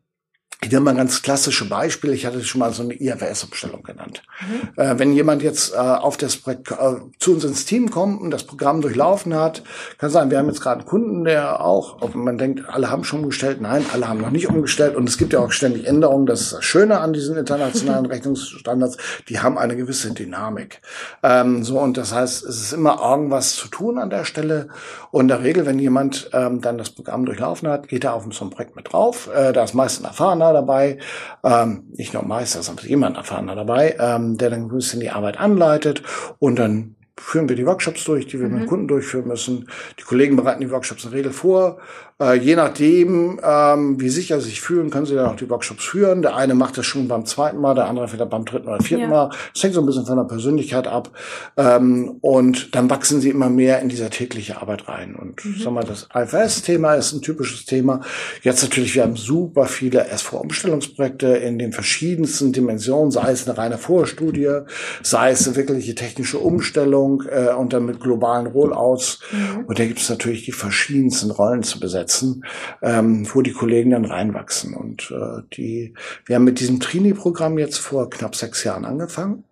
Ich 0.62 0.70
nehme 0.70 0.84
mal 0.84 0.90
ein 0.90 0.98
ganz 0.98 1.22
klassische 1.22 1.66
Beispiel. 1.66 2.12
Ich 2.12 2.26
hatte 2.26 2.44
schon 2.44 2.58
mal 2.58 2.70
so 2.74 2.82
eine 2.82 2.92
IFS-Umstellung 2.92 3.82
genannt. 3.82 4.22
Mhm. 4.42 4.68
Äh, 4.76 4.98
wenn 4.98 5.14
jemand 5.14 5.42
jetzt 5.42 5.72
äh, 5.72 5.78
auf 5.78 6.18
das 6.18 6.36
Projekt, 6.36 6.70
äh, 6.70 6.96
zu 7.18 7.32
uns 7.32 7.44
ins 7.44 7.64
Team 7.64 7.90
kommt 7.90 8.20
und 8.20 8.30
das 8.30 8.44
Programm 8.44 8.82
durchlaufen 8.82 9.34
hat, 9.34 9.62
kann 9.96 10.10
sein, 10.10 10.30
wir 10.30 10.36
haben 10.36 10.48
jetzt 10.48 10.60
gerade 10.60 10.80
einen 10.80 10.88
Kunden, 10.88 11.24
der 11.24 11.64
auch, 11.64 12.02
ob 12.02 12.14
man 12.14 12.36
denkt, 12.36 12.68
alle 12.68 12.90
haben 12.90 13.04
schon 13.04 13.20
umgestellt. 13.20 13.62
Nein, 13.62 13.86
alle 13.94 14.06
haben 14.06 14.20
noch 14.20 14.30
nicht 14.30 14.50
umgestellt. 14.50 14.96
Und 14.96 15.08
es 15.08 15.16
gibt 15.16 15.32
ja 15.32 15.38
auch 15.38 15.50
ständig 15.50 15.86
Änderungen. 15.86 16.26
Das 16.26 16.42
ist 16.42 16.52
das 16.52 16.64
Schöne 16.64 17.00
an 17.00 17.14
diesen 17.14 17.38
internationalen 17.38 18.04
Rechnungsstandards. 18.10 18.98
Die 19.30 19.40
haben 19.40 19.56
eine 19.56 19.76
gewisse 19.76 20.12
Dynamik. 20.12 20.82
Ähm, 21.22 21.64
so, 21.64 21.78
und 21.78 21.96
das 21.96 22.12
heißt, 22.12 22.44
es 22.44 22.60
ist 22.60 22.72
immer 22.74 23.00
irgendwas 23.02 23.54
zu 23.54 23.68
tun 23.68 23.96
an 23.96 24.10
der 24.10 24.26
Stelle. 24.26 24.68
Und 25.10 25.22
in 25.22 25.28
der 25.28 25.42
Regel, 25.42 25.64
wenn 25.64 25.78
jemand 25.78 26.28
ähm, 26.34 26.60
dann 26.60 26.76
das 26.76 26.90
Programm 26.90 27.24
durchlaufen 27.24 27.66
hat, 27.66 27.88
geht 27.88 28.04
er 28.04 28.12
auf 28.12 28.26
so 28.30 28.44
ein 28.44 28.50
Projekt 28.50 28.76
mit 28.76 28.92
drauf. 28.92 29.30
Äh, 29.34 29.54
da 29.54 29.64
ist 29.64 29.72
meistens 29.72 30.06
erfahrener 30.06 30.49
dabei, 30.52 30.98
ähm, 31.44 31.84
nicht 31.92 32.14
nur 32.14 32.24
Meister, 32.24 32.62
sondern 32.62 32.86
jemand 32.86 33.16
erfahrener 33.16 33.54
dabei, 33.54 33.96
ähm, 33.98 34.38
der 34.38 34.50
dann 34.50 34.62
ein 34.62 34.68
bisschen 34.68 35.00
die 35.00 35.10
Arbeit 35.10 35.38
anleitet. 35.38 36.02
Und 36.38 36.58
dann 36.58 36.96
führen 37.20 37.48
wir 37.48 37.56
die 37.56 37.66
Workshops 37.66 38.04
durch, 38.04 38.26
die 38.26 38.40
wir 38.40 38.48
mhm. 38.48 38.54
mit 38.54 38.62
dem 38.62 38.68
Kunden 38.68 38.88
durchführen 38.88 39.28
müssen. 39.28 39.68
Die 39.98 40.02
Kollegen 40.02 40.36
bereiten 40.36 40.60
die 40.60 40.70
Workshops 40.70 41.04
in 41.04 41.10
der 41.10 41.18
Regel 41.18 41.32
vor. 41.32 41.78
Äh, 42.20 42.34
je 42.34 42.54
nachdem, 42.54 43.40
ähm, 43.42 43.98
wie 43.98 44.10
sicher 44.10 44.40
sie 44.40 44.50
sich 44.50 44.60
fühlen, 44.60 44.90
können 44.90 45.06
sie 45.06 45.14
dann 45.14 45.26
auch 45.26 45.36
die 45.36 45.48
Workshops 45.48 45.84
führen. 45.84 46.20
Der 46.20 46.36
eine 46.36 46.54
macht 46.54 46.76
das 46.76 46.84
schon 46.84 47.08
beim 47.08 47.24
zweiten 47.24 47.58
Mal, 47.58 47.74
der 47.74 47.86
andere 47.86 48.08
vielleicht 48.08 48.30
beim 48.30 48.44
dritten 48.44 48.68
oder 48.68 48.82
vierten 48.82 49.04
ja. 49.04 49.08
Mal. 49.08 49.30
Das 49.54 49.62
hängt 49.62 49.74
so 49.74 49.80
ein 49.80 49.86
bisschen 49.86 50.04
von 50.04 50.16
der 50.16 50.24
Persönlichkeit 50.24 50.86
ab. 50.86 51.10
Ähm, 51.56 52.18
und 52.20 52.74
dann 52.74 52.90
wachsen 52.90 53.22
sie 53.22 53.30
immer 53.30 53.48
mehr 53.48 53.80
in 53.80 53.88
dieser 53.88 54.10
tägliche 54.10 54.60
Arbeit 54.60 54.86
rein. 54.86 55.14
Und 55.14 55.42
mhm. 55.42 55.56
sag 55.62 55.72
mal, 55.72 55.84
das 55.84 56.08
IFS-Thema 56.14 56.94
ist 56.94 57.12
ein 57.12 57.22
typisches 57.22 57.64
Thema. 57.64 58.00
Jetzt 58.42 58.62
natürlich, 58.62 58.94
wir 58.94 59.02
haben 59.02 59.16
super 59.16 59.64
viele 59.64 60.12
S4-Umstellungsprojekte 60.12 61.28
in 61.28 61.58
den 61.58 61.72
verschiedensten 61.72 62.52
Dimensionen, 62.52 63.10
sei 63.10 63.30
es 63.30 63.48
eine 63.48 63.56
reine 63.56 63.78
Vorstudie, 63.78 64.60
sei 65.02 65.30
es 65.30 65.46
eine 65.46 65.56
wirkliche 65.56 65.94
technische 65.94 66.38
Umstellung 66.38 67.09
äh, 67.30 67.52
und 67.54 67.72
dann 67.72 67.86
mit 67.86 68.00
globalen 68.00 68.46
Rollouts. 68.46 69.20
Mhm. 69.32 69.64
Und 69.66 69.78
da 69.78 69.84
gibt 69.84 70.00
es 70.00 70.08
natürlich 70.08 70.44
die 70.44 70.52
verschiedensten 70.52 71.30
Rollen 71.30 71.62
zu 71.62 71.78
besetzen 71.80 72.00
setzen, 72.00 72.44
ähm, 72.82 73.26
wo 73.32 73.42
die 73.42 73.52
Kollegen 73.52 73.90
dann 73.90 74.04
reinwachsen. 74.04 74.74
Und 74.74 75.10
äh, 75.10 75.42
die, 75.54 75.94
wir 76.26 76.36
haben 76.36 76.44
mit 76.44 76.60
diesem 76.60 76.80
Trini-Programm 76.80 77.58
jetzt 77.58 77.78
vor 77.78 78.10
knapp 78.10 78.34
sechs 78.34 78.64
Jahren 78.64 78.84
angefangen. 78.84 79.44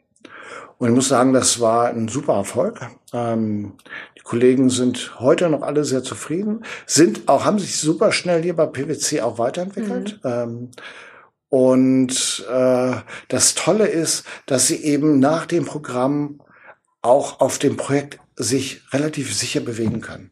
Und 0.79 0.89
ich 0.89 0.95
muss 0.95 1.09
sagen, 1.09 1.33
das 1.33 1.61
war 1.61 1.89
ein 1.89 2.09
super 2.09 2.35
Erfolg. 2.35 2.81
Ähm, 3.13 3.73
die 4.17 4.23
Kollegen 4.23 4.71
sind 4.71 5.19
heute 5.19 5.49
noch 5.49 5.63
alle 5.63 5.85
sehr 5.85 6.03
zufrieden, 6.03 6.65
sind 6.87 7.29
auch, 7.29 7.45
haben 7.45 7.59
sich 7.59 7.77
super 7.79 8.13
schnell 8.13 8.43
hier 8.43 8.55
bei 8.55 8.67
PwC 8.67 9.23
auch 9.23 9.39
weiterentwickelt. 9.39 10.21
Mhm. 10.23 10.31
Ähm, 10.31 10.71
und 11.51 12.47
äh, 12.51 12.93
das 13.29 13.55
Tolle 13.55 13.87
ist, 13.87 14.25
dass 14.47 14.67
sie 14.67 14.85
eben 14.85 15.19
nach 15.19 15.47
dem 15.47 15.65
Programm 15.65 16.41
auch 17.03 17.41
auf 17.41 17.59
dem 17.59 17.77
Projekt 17.77 18.19
sich 18.37 18.83
relativ 18.93 19.35
sicher 19.35 19.61
bewegen 19.61 20.01
können. 20.01 20.31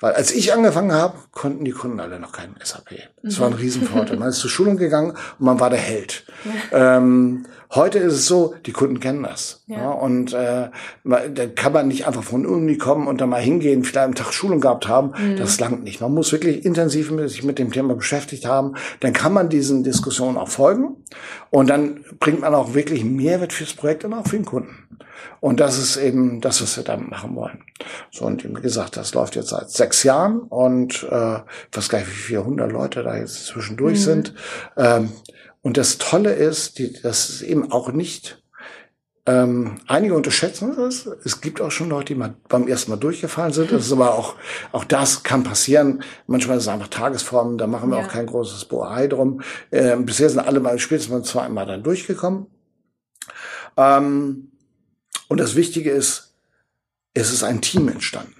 Weil 0.00 0.14
als 0.14 0.32
ich 0.32 0.52
angefangen 0.54 0.92
habe, 0.92 1.18
konnten 1.30 1.64
die 1.64 1.72
Kunden 1.72 2.00
alle 2.00 2.18
noch 2.18 2.32
keinen 2.32 2.54
SAP. 2.62 2.96
Das 3.22 3.36
mhm. 3.36 3.40
war 3.40 3.48
ein 3.48 3.52
mhm. 3.52 3.58
Riesenvorteil. 3.58 4.16
Man 4.16 4.28
ist 4.30 4.38
zur 4.38 4.50
Schulung 4.50 4.78
gegangen 4.78 5.10
und 5.10 5.44
man 5.44 5.60
war 5.60 5.68
der 5.68 5.78
Held. 5.78 6.24
Ja. 6.72 6.96
Ähm, 6.96 7.44
heute 7.74 7.98
ist 7.98 8.14
es 8.14 8.26
so, 8.26 8.54
die 8.64 8.72
Kunden 8.72 8.98
kennen 8.98 9.22
das. 9.22 9.62
Ja. 9.66 9.76
ja 9.76 9.90
und 9.90 10.32
äh, 10.32 10.70
da 11.04 11.46
kann 11.54 11.74
man 11.74 11.88
nicht 11.88 12.06
einfach 12.06 12.22
von 12.22 12.46
Uni 12.46 12.78
kommen 12.78 13.08
und 13.08 13.20
dann 13.20 13.28
mal 13.28 13.42
hingehen, 13.42 13.84
vielleicht 13.84 14.04
einen 14.04 14.14
Tag 14.14 14.32
Schulung 14.32 14.60
gehabt 14.60 14.88
haben. 14.88 15.12
Mhm. 15.18 15.36
Das 15.36 15.60
langt 15.60 15.84
nicht. 15.84 16.00
Man 16.00 16.14
muss 16.14 16.32
wirklich 16.32 16.64
intensiv 16.64 17.10
mit, 17.10 17.28
sich 17.28 17.42
mit 17.42 17.58
dem 17.58 17.70
Thema 17.70 17.94
beschäftigt 17.94 18.46
haben. 18.46 18.76
Dann 19.00 19.12
kann 19.12 19.34
man 19.34 19.50
diesen 19.50 19.84
Diskussionen 19.84 20.38
auch 20.38 20.48
folgen. 20.48 20.96
Und 21.50 21.68
dann 21.68 22.04
bringt 22.18 22.40
man 22.40 22.54
auch 22.54 22.72
wirklich 22.72 23.04
Mehrwert 23.04 23.52
fürs 23.52 23.74
Projekt 23.74 24.04
und 24.06 24.14
auch 24.14 24.26
für 24.26 24.36
den 24.36 24.46
Kunden. 24.46 24.90
Und 25.40 25.60
das 25.60 25.78
ist 25.78 25.96
eben 25.96 26.40
das, 26.40 26.62
was 26.62 26.76
wir 26.76 26.84
damit 26.84 27.10
machen 27.10 27.34
wollen. 27.34 27.64
So, 28.10 28.26
und 28.26 28.44
wie 28.44 28.60
gesagt, 28.60 28.96
das 28.96 29.14
läuft 29.14 29.36
jetzt 29.36 29.48
seit 29.48 29.70
sechs 29.70 29.89
Jahren 30.02 30.40
und 30.40 31.02
äh, 31.10 31.36
ich 31.36 31.76
weiß 31.76 31.88
gar 31.88 31.98
nicht, 31.98 32.08
wie 32.08 32.22
viele 32.22 32.44
hundert 32.44 32.72
Leute 32.72 33.02
da 33.02 33.16
jetzt 33.16 33.46
zwischendurch 33.46 33.98
mhm. 33.98 34.04
sind. 34.04 34.34
Ähm, 34.76 35.12
Und 35.62 35.76
das 35.76 35.98
Tolle 35.98 36.32
ist, 36.32 36.78
die, 36.78 36.90
dass 37.02 37.28
es 37.28 37.42
eben 37.42 37.70
auch 37.70 37.92
nicht, 37.92 38.42
ähm, 39.26 39.76
einige 39.86 40.14
unterschätzen 40.14 40.72
es. 40.78 41.04
Es 41.04 41.42
gibt 41.42 41.60
auch 41.60 41.70
schon 41.70 41.90
Leute, 41.90 42.14
die 42.14 42.18
mal 42.18 42.34
beim 42.48 42.66
ersten 42.66 42.90
Mal 42.90 42.96
durchgefallen 42.96 43.52
sind. 43.52 43.70
Das 43.70 43.84
ist 43.84 43.92
aber 43.92 44.14
auch, 44.14 44.36
auch 44.72 44.84
das 44.84 45.22
kann 45.22 45.42
passieren. 45.42 46.02
Manchmal 46.26 46.56
ist 46.56 46.62
es 46.62 46.68
einfach 46.68 46.88
Tagesform, 46.88 47.58
da 47.58 47.66
machen 47.66 47.90
wir 47.90 47.98
ja. 47.98 48.06
auch 48.06 48.08
kein 48.08 48.24
großes 48.24 48.64
Bohai 48.64 49.06
drum. 49.06 49.42
Äh, 49.70 49.98
bisher 49.98 50.30
sind 50.30 50.40
alle 50.40 50.60
mal 50.60 50.78
spätestens 50.78 51.12
mal 51.12 51.24
zweimal 51.24 51.66
dann 51.66 51.82
durchgekommen. 51.82 52.46
Ähm, 53.76 54.52
und 55.28 55.38
das 55.38 55.54
Wichtige 55.56 55.90
ist, 55.90 56.34
es 57.12 57.30
ist 57.30 57.42
ein 57.42 57.60
Team 57.60 57.88
entstanden. 57.88 58.39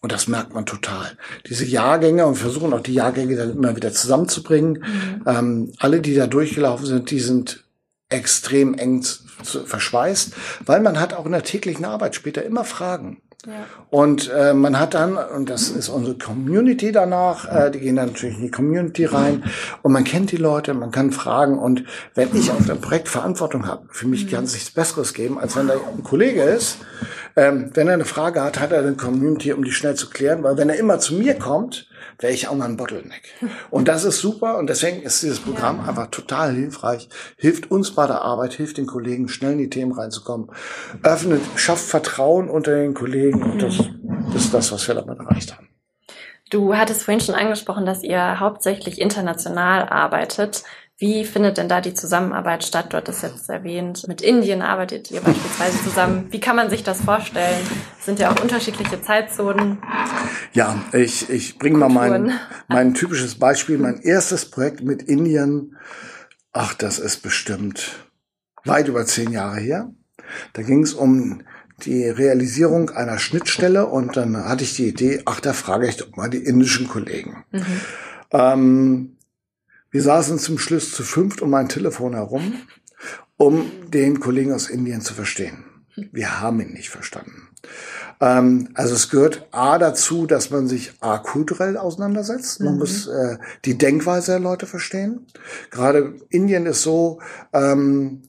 Und 0.00 0.12
das 0.12 0.28
merkt 0.28 0.54
man 0.54 0.64
total. 0.64 1.18
Diese 1.48 1.64
Jahrgänge 1.64 2.24
und 2.26 2.36
versuchen 2.36 2.72
auch 2.72 2.80
die 2.80 2.94
Jahrgänge 2.94 3.34
dann 3.36 3.50
immer 3.50 3.74
wieder 3.74 3.92
zusammenzubringen. 3.92 4.84
Mhm. 4.84 5.22
Ähm, 5.26 5.72
alle, 5.78 6.00
die 6.00 6.14
da 6.14 6.26
durchgelaufen 6.26 6.86
sind, 6.86 7.10
die 7.10 7.20
sind 7.20 7.64
extrem 8.08 8.74
eng 8.74 9.04
verschweißt, 9.42 10.32
weil 10.64 10.80
man 10.80 10.98
hat 10.98 11.14
auch 11.14 11.26
in 11.26 11.32
der 11.32 11.42
täglichen 11.42 11.84
Arbeit 11.84 12.14
später 12.14 12.42
immer 12.44 12.64
Fragen. 12.64 13.20
Ja. 13.46 13.52
Und 13.90 14.30
äh, 14.34 14.52
man 14.52 14.80
hat 14.80 14.94
dann, 14.94 15.16
und 15.16 15.48
das 15.48 15.68
ist 15.68 15.88
unsere 15.88 16.18
Community 16.18 16.90
danach, 16.90 17.44
äh, 17.44 17.70
die 17.70 17.78
gehen 17.78 17.94
dann 17.94 18.08
natürlich 18.08 18.36
in 18.36 18.42
die 18.42 18.50
Community 18.50 19.04
rein 19.04 19.44
und 19.82 19.92
man 19.92 20.02
kennt 20.02 20.32
die 20.32 20.36
Leute, 20.36 20.74
man 20.74 20.90
kann 20.90 21.12
fragen 21.12 21.56
und 21.56 21.84
wenn 22.16 22.34
ich 22.34 22.50
auf 22.50 22.66
dem 22.66 22.80
Projekt 22.80 23.08
Verantwortung 23.08 23.68
habe, 23.68 23.86
für 23.90 24.08
mich 24.08 24.26
mhm. 24.26 24.30
kann 24.30 24.44
es 24.44 24.54
nichts 24.54 24.72
Besseres 24.72 25.14
geben, 25.14 25.38
als 25.38 25.54
wenn 25.54 25.68
da 25.68 25.74
ein 25.74 26.02
Kollege 26.02 26.42
ist, 26.42 26.78
ähm, 27.38 27.70
wenn 27.74 27.86
er 27.86 27.94
eine 27.94 28.04
Frage 28.04 28.42
hat, 28.42 28.58
hat 28.58 28.72
er 28.72 28.80
eine 28.80 28.94
Community, 28.94 29.52
um 29.52 29.62
die 29.62 29.70
schnell 29.70 29.94
zu 29.94 30.10
klären, 30.10 30.42
weil 30.42 30.56
wenn 30.56 30.68
er 30.68 30.76
immer 30.76 30.98
zu 30.98 31.14
mir 31.14 31.34
kommt, 31.34 31.88
wäre 32.18 32.32
ich 32.32 32.48
auch 32.48 32.54
mal 32.56 32.64
ein 32.64 32.76
Bottleneck. 32.76 33.32
Und 33.70 33.86
das 33.86 34.02
ist 34.02 34.18
super 34.18 34.58
und 34.58 34.68
deswegen 34.68 35.02
ist 35.02 35.22
dieses 35.22 35.38
Programm 35.38 35.78
ja. 35.78 35.88
einfach 35.88 36.08
total 36.08 36.52
hilfreich, 36.52 37.08
hilft 37.36 37.70
uns 37.70 37.94
bei 37.94 38.06
der 38.08 38.22
Arbeit, 38.22 38.54
hilft 38.54 38.78
den 38.78 38.86
Kollegen, 38.86 39.28
schnell 39.28 39.52
in 39.52 39.58
die 39.58 39.70
Themen 39.70 39.92
reinzukommen, 39.92 40.50
öffnet, 41.04 41.40
schafft 41.54 41.84
Vertrauen 41.84 42.50
unter 42.50 42.74
den 42.74 42.94
Kollegen 42.94 43.42
und 43.42 43.62
das, 43.62 43.78
das 44.32 44.44
ist 44.44 44.54
das, 44.54 44.72
was 44.72 44.88
wir 44.88 44.96
damit 44.96 45.20
erreicht 45.20 45.56
haben. 45.56 45.68
Du 46.50 46.74
hattest 46.74 47.02
vorhin 47.02 47.20
schon 47.20 47.34
angesprochen, 47.34 47.86
dass 47.86 48.02
ihr 48.02 48.40
hauptsächlich 48.40 49.00
international 49.00 49.88
arbeitet. 49.88 50.64
Wie 51.00 51.24
findet 51.24 51.58
denn 51.58 51.68
da 51.68 51.80
die 51.80 51.94
Zusammenarbeit 51.94 52.64
statt? 52.64 52.92
Du 52.92 52.96
hattest 52.96 53.22
jetzt 53.22 53.48
erwähnt, 53.48 54.08
mit 54.08 54.20
Indien 54.20 54.62
arbeitet 54.62 55.12
ihr 55.12 55.20
beispielsweise 55.20 55.80
zusammen. 55.84 56.26
Wie 56.30 56.40
kann 56.40 56.56
man 56.56 56.70
sich 56.70 56.82
das 56.82 57.02
vorstellen? 57.02 57.64
sind 58.00 58.18
ja 58.18 58.32
auch 58.32 58.42
unterschiedliche 58.42 59.00
Zeitzonen. 59.00 59.78
Ja, 60.54 60.82
ich, 60.92 61.30
ich 61.30 61.56
bringe 61.56 61.78
mal 61.78 61.88
mein, 61.88 62.32
mein 62.66 62.94
typisches 62.94 63.36
Beispiel. 63.36 63.78
Mein 63.78 64.00
erstes 64.00 64.50
Projekt 64.50 64.82
mit 64.82 65.02
Indien, 65.02 65.76
ach, 66.52 66.74
das 66.74 66.98
ist 66.98 67.22
bestimmt 67.22 68.08
weit 68.64 68.88
über 68.88 69.06
zehn 69.06 69.30
Jahre 69.30 69.60
her. 69.60 69.92
Da 70.54 70.62
ging 70.62 70.82
es 70.82 70.94
um 70.94 71.42
die 71.84 72.08
Realisierung 72.08 72.90
einer 72.90 73.20
Schnittstelle 73.20 73.86
und 73.86 74.16
dann 74.16 74.36
hatte 74.36 74.64
ich 74.64 74.74
die 74.74 74.88
Idee, 74.88 75.22
ach, 75.26 75.38
da 75.38 75.52
frage 75.52 75.86
ich 75.86 75.96
doch 75.98 76.16
mal 76.16 76.28
die 76.28 76.38
indischen 76.44 76.88
Kollegen. 76.88 77.44
Mhm. 77.52 77.80
Ähm, 78.32 79.17
wir 79.90 80.02
saßen 80.02 80.38
zum 80.38 80.58
Schluss 80.58 80.92
zu 80.92 81.02
fünft 81.02 81.42
um 81.42 81.50
mein 81.50 81.68
Telefon 81.68 82.14
herum, 82.14 82.54
um 83.36 83.70
den 83.88 84.20
Kollegen 84.20 84.52
aus 84.52 84.68
Indien 84.68 85.00
zu 85.00 85.14
verstehen. 85.14 85.64
Wir 86.12 86.40
haben 86.40 86.60
ihn 86.60 86.72
nicht 86.72 86.90
verstanden. 86.90 87.48
Ähm, 88.20 88.68
also 88.74 88.94
es 88.94 89.10
gehört 89.10 89.48
A 89.50 89.78
dazu, 89.78 90.26
dass 90.26 90.50
man 90.50 90.68
sich 90.68 90.92
A 91.00 91.18
kulturell 91.18 91.76
auseinandersetzt. 91.76 92.60
Man 92.60 92.74
mhm. 92.74 92.78
muss 92.78 93.06
äh, 93.06 93.38
die 93.64 93.78
Denkweise 93.78 94.32
der 94.32 94.40
Leute 94.40 94.66
verstehen. 94.66 95.26
Gerade 95.70 96.14
Indien 96.28 96.66
ist 96.66 96.82
so, 96.82 97.20
ähm, 97.52 98.22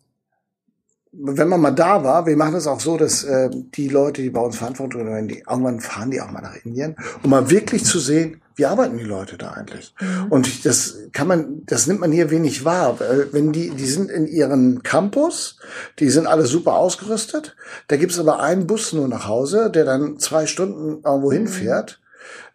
wenn 1.11 1.47
man 1.47 1.61
mal 1.61 1.71
da 1.71 2.03
war, 2.03 2.25
wir 2.25 2.37
machen 2.37 2.55
es 2.55 2.67
auch 2.67 2.79
so, 2.79 2.97
dass 2.97 3.23
äh, 3.23 3.49
die 3.51 3.89
Leute, 3.89 4.21
die 4.21 4.29
bei 4.29 4.41
uns 4.41 4.57
Verantwortung 4.57 5.07
haben, 5.07 5.27
die, 5.27 5.43
irgendwann 5.49 5.79
fahren 5.79 6.11
die 6.11 6.21
auch 6.21 6.31
mal 6.31 6.41
nach 6.41 6.55
Indien, 6.63 6.95
um 7.23 7.31
mal 7.31 7.49
wirklich 7.49 7.83
zu 7.83 7.99
sehen, 7.99 8.41
wie 8.55 8.65
arbeiten 8.65 8.97
die 8.97 9.05
Leute 9.05 9.37
da 9.37 9.51
eigentlich? 9.51 9.95
Mhm. 10.01 10.31
Und 10.31 10.65
das 10.65 10.97
kann 11.13 11.27
man, 11.27 11.65
das 11.65 11.87
nimmt 11.87 12.01
man 12.01 12.11
hier 12.11 12.29
wenig 12.29 12.65
wahr. 12.65 12.99
Wenn 13.31 13.53
die, 13.53 13.69
die 13.69 13.85
sind 13.85 14.11
in 14.11 14.27
ihren 14.27 14.83
Campus, 14.83 15.59
die 15.97 16.09
sind 16.09 16.27
alle 16.27 16.45
super 16.45 16.73
ausgerüstet. 16.75 17.55
Da 17.87 17.95
gibt's 17.95 18.19
aber 18.19 18.41
einen 18.41 18.67
Bus 18.67 18.91
nur 18.91 19.07
nach 19.07 19.27
Hause, 19.27 19.71
der 19.71 19.85
dann 19.85 20.19
zwei 20.19 20.45
Stunden 20.45 21.01
irgendwo 21.05 21.31
hinfährt. 21.31 22.01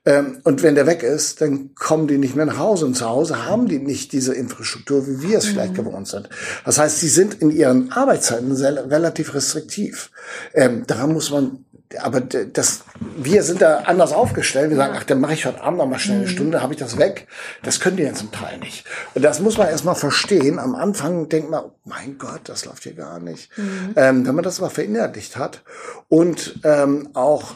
Ähm, 0.06 0.40
und 0.44 0.62
wenn 0.62 0.74
der 0.74 0.86
weg 0.86 1.02
ist, 1.02 1.40
dann 1.40 1.74
kommen 1.74 2.06
die 2.08 2.18
nicht 2.18 2.36
mehr 2.36 2.46
nach 2.46 2.58
Hause. 2.58 2.86
Und 2.86 2.94
zu 2.94 3.08
Hause 3.08 3.46
haben 3.46 3.68
die 3.68 3.78
nicht 3.78 4.12
diese 4.12 4.34
Infrastruktur, 4.34 5.06
wie 5.06 5.22
wir 5.28 5.38
es 5.38 5.46
vielleicht 5.46 5.72
mhm. 5.72 5.84
gewohnt 5.84 6.08
sind. 6.08 6.28
Das 6.64 6.78
heißt, 6.78 7.00
sie 7.00 7.08
sind 7.08 7.34
in 7.34 7.50
ihren 7.50 7.90
Arbeitszeiten 7.92 8.54
sehr, 8.54 8.90
relativ 8.90 9.34
restriktiv. 9.34 10.10
Ähm, 10.52 10.84
daran 10.86 11.12
muss 11.12 11.30
man 11.30 11.64
aber 12.00 12.20
das, 12.20 12.82
wir 13.16 13.42
sind 13.42 13.62
da 13.62 13.80
anders 13.80 14.12
aufgestellt. 14.12 14.70
Wir 14.70 14.76
sagen, 14.76 14.94
ach, 14.96 15.04
dann 15.04 15.20
mache 15.20 15.34
ich 15.34 15.46
heute 15.46 15.62
Abend 15.62 15.78
noch 15.78 15.86
mal 15.86 15.98
schnell 15.98 16.18
eine 16.18 16.26
mhm. 16.26 16.30
Stunde, 16.30 16.62
habe 16.62 16.72
ich 16.72 16.78
das 16.78 16.98
weg. 16.98 17.28
Das 17.62 17.80
können 17.80 17.96
die 17.96 18.02
ja 18.02 18.12
zum 18.14 18.32
Teil 18.32 18.58
nicht. 18.58 18.84
Und 19.14 19.22
das 19.22 19.40
muss 19.40 19.58
man 19.58 19.68
erstmal 19.68 19.94
verstehen. 19.94 20.58
Am 20.58 20.74
Anfang 20.74 21.28
denkt 21.28 21.50
man, 21.50 21.64
oh 21.64 21.72
mein 21.84 22.18
Gott, 22.18 22.40
das 22.44 22.64
läuft 22.64 22.82
hier 22.84 22.94
gar 22.94 23.20
nicht. 23.20 23.56
Mhm. 23.56 23.92
Ähm, 23.96 24.26
wenn 24.26 24.34
man 24.34 24.44
das 24.44 24.60
aber 24.60 24.70
verinnerlicht 24.70 25.36
hat 25.36 25.62
und 26.08 26.58
ähm, 26.64 27.10
auch 27.14 27.54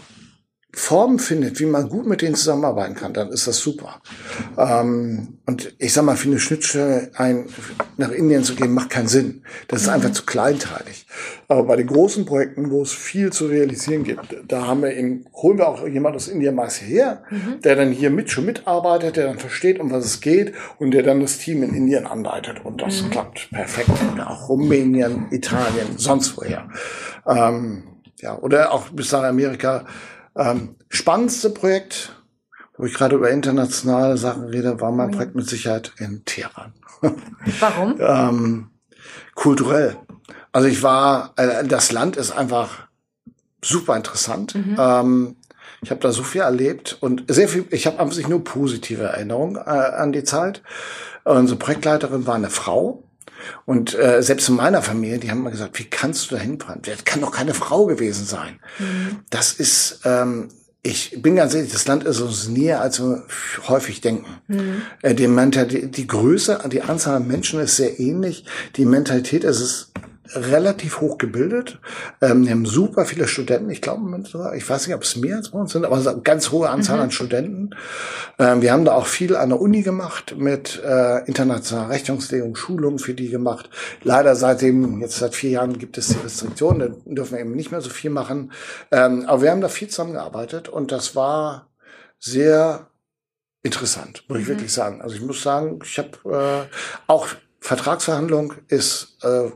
Formen 0.75 1.19
findet, 1.19 1.59
wie 1.61 1.65
man 1.65 1.89
gut 1.89 2.07
mit 2.07 2.21
denen 2.21 2.35
zusammenarbeiten 2.35 2.95
kann, 2.95 3.15
dann 3.15 3.31
ist 3.31 3.47
das 3.47 3.57
super. 3.57 4.03
Ähm, 4.59 5.39
und 5.47 5.75
ich 5.79 5.95
sag 5.95 6.05
mal, 6.05 6.17
für 6.17 6.29
eine 6.29 6.39
Schnittstelle 6.39 7.11
ein, 7.15 7.47
nach 7.97 8.11
Indien 8.11 8.45
zu 8.45 8.55
gehen, 8.55 8.75
macht 8.75 8.91
keinen 8.91 9.09
Sinn. 9.09 9.45
Das 9.69 9.81
ist 9.81 9.87
mhm. 9.87 9.95
einfach 9.95 10.13
zu 10.13 10.27
kleinteilig. 10.27 11.07
Aber 11.49 11.65
bei 11.65 11.77
den 11.77 11.87
großen 11.87 12.27
Projekten, 12.27 12.71
wo 12.71 12.83
es 12.83 12.93
viel 12.93 13.33
zu 13.33 13.47
realisieren 13.47 14.05
gibt, 14.05 14.37
da 14.47 14.67
haben 14.67 14.83
wir 14.83 14.95
eben, 14.95 15.25
holen 15.33 15.57
wir 15.57 15.69
auch 15.69 15.87
jemand 15.89 16.17
aus 16.17 16.29
Indien 16.29 16.55
meist 16.55 16.83
her, 16.83 17.23
mhm. 17.31 17.63
der 17.63 17.75
dann 17.75 17.91
hier 17.91 18.11
mit 18.11 18.31
schon 18.31 18.45
mitarbeitet, 18.45 19.17
der 19.17 19.27
dann 19.27 19.39
versteht, 19.39 19.81
um 19.81 19.91
was 19.91 20.05
es 20.05 20.21
geht 20.21 20.53
und 20.79 20.91
der 20.91 21.03
dann 21.03 21.21
das 21.21 21.39
Team 21.39 21.63
in 21.63 21.73
Indien 21.73 22.07
anleitet. 22.07 22.63
Und 22.63 22.83
das 22.83 23.03
mhm. 23.03 23.11
klappt 23.11 23.49
perfekt. 23.51 23.91
auch 24.27 24.51
Rumänien, 24.51 25.29
Italien, 25.31 25.97
sonst 25.97 26.37
woher. 26.37 26.69
Ähm, 27.27 27.85
ja, 28.21 28.37
oder 28.39 28.73
auch 28.73 28.91
bis 28.91 29.13
nach 29.13 29.23
Amerika 29.23 29.87
ähm, 30.39 30.77
spannendste 30.89 31.51
Projekt, 31.51 32.15
wo 32.77 32.87
ich 32.87 32.95
gerade 32.95 33.17
über 33.17 33.31
internationale 33.31 34.17
Sachen 34.17 34.45
rede, 34.45 34.81
war 34.81 34.93
mein 34.93 35.11
Projekt 35.11 35.35
mit 35.35 35.49
Sicherheit 35.49 35.93
in 35.99 36.25
Teheran. 36.25 36.73
Warum? 37.61 37.97
ähm, 38.01 38.71
kulturell. 39.35 39.97
Also 40.53 40.69
ich 40.69 40.83
war, 40.83 41.35
äh, 41.37 41.65
das 41.65 41.93
Land 41.93 42.17
ist 42.17 42.31
einfach 42.31 42.89
super 43.63 43.97
interessant. 43.97 44.55
Mhm. 44.55 44.77
Ähm, 44.79 45.37
ich 45.83 45.91
habe 45.91 46.01
da 46.01 46.11
so 46.11 46.23
viel 46.23 46.41
erlebt 46.41 46.97
und 47.01 47.25
sehr 47.29 47.49
viel, 47.49 47.67
ich 47.71 47.87
habe 47.87 48.01
einfach 48.01 48.29
nur 48.29 48.43
positive 48.43 49.03
Erinnerungen 49.03 49.57
äh, 49.57 49.61
an 49.61 50.13
die 50.13 50.25
Zeit. 50.25 50.63
Unsere 51.25 51.59
Projektleiterin 51.59 52.27
war 52.27 52.35
eine 52.35 52.51
Frau, 52.51 53.05
und 53.67 53.99
äh, 53.99 54.23
selbst 54.23 54.49
in 54.49 54.57
meiner 54.57 54.83
Familie, 54.83 55.19
die 55.19 55.31
haben 55.31 55.43
mal 55.43 55.51
gesagt, 55.51 55.79
wie 55.79 55.85
kannst 55.85 56.31
du 56.31 56.37
da 56.37 56.41
hinfahren? 56.41 56.83
Das 56.83 57.05
kann 57.05 57.21
doch 57.21 57.33
keine 57.33 57.55
Frau 57.55 57.87
gewesen 57.87 58.25
sein. 58.25 58.61
Mhm. 58.79 59.21
Das 59.31 59.53
ist, 59.53 60.01
ähm, 60.05 60.49
ich 60.83 61.21
bin 61.21 61.37
ganz 61.37 61.55
ehrlich, 61.55 61.73
das 61.73 61.87
Land 61.87 62.05
ist 62.05 62.21
uns 62.21 62.49
näher, 62.49 62.81
als 62.81 63.01
wir 63.01 63.25
häufig 63.69 64.01
denken. 64.01 64.27
Mhm. 64.49 64.83
Äh, 65.03 65.15
die, 65.15 65.29
Mentalität, 65.29 65.97
die 65.97 66.07
Größe, 66.07 66.61
die 66.71 66.83
Anzahl 66.83 67.17
an 67.17 67.27
Menschen 67.27 67.61
ist 67.61 67.77
sehr 67.77 67.99
ähnlich. 68.01 68.45
Die 68.77 68.85
Mentalität 68.85 69.45
ist 69.45 69.61
es 69.61 69.93
relativ 70.35 71.01
hoch 71.01 71.19
gebildet. 71.19 71.79
Ähm, 72.21 72.45
wir 72.45 72.53
haben 72.53 72.67
super 72.67 73.05
viele 73.07 73.27
Studenten. 73.29 73.71
Ich 73.71 73.81
glaube, 73.81 74.05
ich 74.57 74.69
weiß 74.69 74.87
nicht, 74.87 74.97
ob 74.97 75.03
es 75.03 75.17
mehr 75.17 75.37
als 75.37 75.51
bei 75.51 75.59
uns 75.59 75.73
sind, 75.73 75.85
aber 75.85 75.97
eine 75.97 76.21
ganz 76.23 76.51
hohe 76.51 76.69
Anzahl 76.69 76.97
mhm. 76.97 77.03
an 77.05 77.11
Studenten. 77.11 77.71
Ähm, 78.39 78.63
wir 78.63 78.73
haben 78.73 78.85
da 78.85 78.93
auch 78.93 79.07
viel 79.07 79.37
an 79.37 79.51
der 79.51 79.61
Uni 79.61 79.83
gemacht 79.83 80.37
mit 80.37 80.83
äh, 80.85 81.25
internationaler 81.27 81.91
Rechnungslegung, 81.91 82.57
Schulung 82.57 82.99
für 82.99 83.15
die 83.15 83.29
gemacht. 83.29 83.71
Leider 84.03 84.35
seitdem, 84.35 85.01
jetzt 85.01 85.19
seit 85.19 85.35
vier 85.35 85.51
Jahren 85.51 85.79
gibt 85.79 85.99
es 85.99 86.09
die 86.09 86.19
Restriktionen, 86.23 86.81
da 87.05 87.15
dürfen 87.15 87.33
wir 87.33 87.41
eben 87.41 87.55
nicht 87.55 87.71
mehr 87.71 87.81
so 87.81 87.91
viel 87.91 88.11
machen. 88.11 88.53
Ähm, 88.91 89.25
aber 89.27 89.43
wir 89.43 89.51
haben 89.51 89.61
da 89.61 89.69
viel 89.69 89.89
zusammengearbeitet 89.89 90.69
und 90.69 90.93
das 90.93 91.17
war 91.17 91.69
sehr 92.19 92.89
interessant, 93.63 94.25
muss 94.29 94.39
ich 94.39 94.45
mhm. 94.45 94.49
wirklich 94.49 94.73
sagen. 94.73 95.01
Also 95.03 95.15
ich 95.17 95.23
muss 95.23 95.43
sagen, 95.43 95.79
ich 95.83 95.99
habe 95.99 96.67
äh, 96.69 96.77
auch 97.07 97.29
Vertragsverhandlung 97.61 98.55
ist 98.69 99.19
äh, 99.23 99.51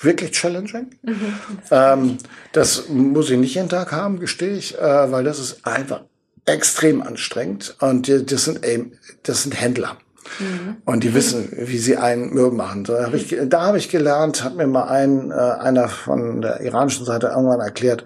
wirklich 0.00 0.32
challenging. 0.32 0.90
Mhm. 1.02 1.34
Ähm, 1.70 2.18
das 2.52 2.88
muss 2.88 3.30
ich 3.30 3.38
nicht 3.38 3.54
jeden 3.54 3.68
Tag 3.68 3.92
haben, 3.92 4.20
gestehe 4.20 4.56
ich, 4.56 4.78
äh, 4.78 5.10
weil 5.10 5.24
das 5.24 5.38
ist 5.38 5.66
einfach 5.66 6.02
extrem 6.46 7.02
anstrengend 7.02 7.76
und 7.80 8.06
die, 8.06 8.24
das 8.24 8.44
sind 8.44 8.64
eben, 8.64 8.92
das 9.22 9.42
sind 9.42 9.60
Händler. 9.60 9.98
Mhm. 10.38 10.76
Und 10.84 11.04
die 11.04 11.14
wissen, 11.14 11.52
wie 11.56 11.78
sie 11.78 11.96
einen 11.96 12.34
Müll 12.34 12.50
machen. 12.50 12.84
Da 12.84 13.06
habe 13.06 13.16
ich, 13.16 13.34
da 13.46 13.62
habe 13.62 13.78
ich 13.78 13.88
gelernt, 13.88 14.44
hat 14.44 14.56
mir 14.56 14.66
mal 14.66 14.84
ein, 14.88 15.30
äh, 15.30 15.34
einer 15.34 15.88
von 15.88 16.42
der 16.42 16.60
iranischen 16.60 17.06
Seite 17.06 17.28
irgendwann 17.28 17.60
erklärt, 17.60 18.04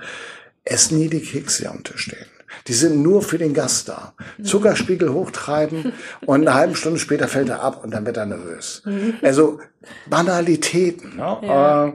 essen 0.64 0.98
nie 0.98 1.08
die 1.08 1.20
Kekse 1.20 1.68
am 1.68 1.82
Tisch 1.82 2.02
stehen. 2.02 2.26
Die 2.66 2.72
sind 2.72 3.02
nur 3.02 3.22
für 3.22 3.38
den 3.38 3.54
Gast 3.54 3.88
da. 3.88 4.14
Zuckerspiegel 4.42 5.12
hochtreiben 5.12 5.92
und 6.26 6.42
eine 6.42 6.54
halbe 6.54 6.76
Stunde 6.76 6.98
später 6.98 7.28
fällt 7.28 7.48
er 7.48 7.62
ab 7.62 7.84
und 7.84 7.92
dann 7.92 8.06
wird 8.06 8.16
er 8.16 8.26
nervös. 8.26 8.82
Also 9.22 9.60
Banalitäten. 10.08 11.16
Ne? 11.16 11.38
Ja. 11.42 11.86
Äh, 11.86 11.92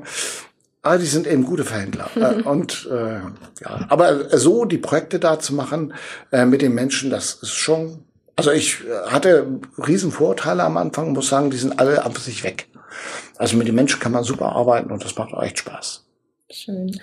aber 0.87 0.99
die 0.99 1.05
sind 1.05 1.27
eben 1.27 1.43
gute 1.43 1.65
Verhändler. 1.65 2.09
Äh, 2.15 2.41
und 2.43 2.87
äh, 2.89 3.19
ja, 3.61 3.85
aber 3.89 4.37
so 4.37 4.63
die 4.65 4.77
Projekte 4.77 5.19
da 5.19 5.39
zu 5.39 5.53
machen 5.53 5.93
äh, 6.31 6.45
mit 6.45 6.61
den 6.61 6.73
Menschen, 6.73 7.09
das 7.09 7.33
ist 7.35 7.51
schon. 7.51 8.05
Also 8.37 8.51
ich 8.51 8.85
äh, 8.85 9.09
hatte 9.09 9.59
riesen 9.77 10.11
Vorteile 10.11 10.63
am 10.63 10.77
Anfang, 10.77 11.11
muss 11.11 11.27
sagen, 11.27 11.49
die 11.49 11.57
sind 11.57 11.79
alle 11.79 12.05
einfach 12.05 12.21
sich 12.21 12.43
weg. 12.43 12.69
Also 13.37 13.57
mit 13.57 13.67
den 13.67 13.75
Menschen 13.75 13.99
kann 13.99 14.13
man 14.13 14.23
super 14.23 14.53
arbeiten 14.53 14.91
und 14.91 15.03
das 15.03 15.15
macht 15.17 15.33
auch 15.33 15.43
echt 15.43 15.59
Spaß. 15.59 16.05
Schön. 16.49 16.97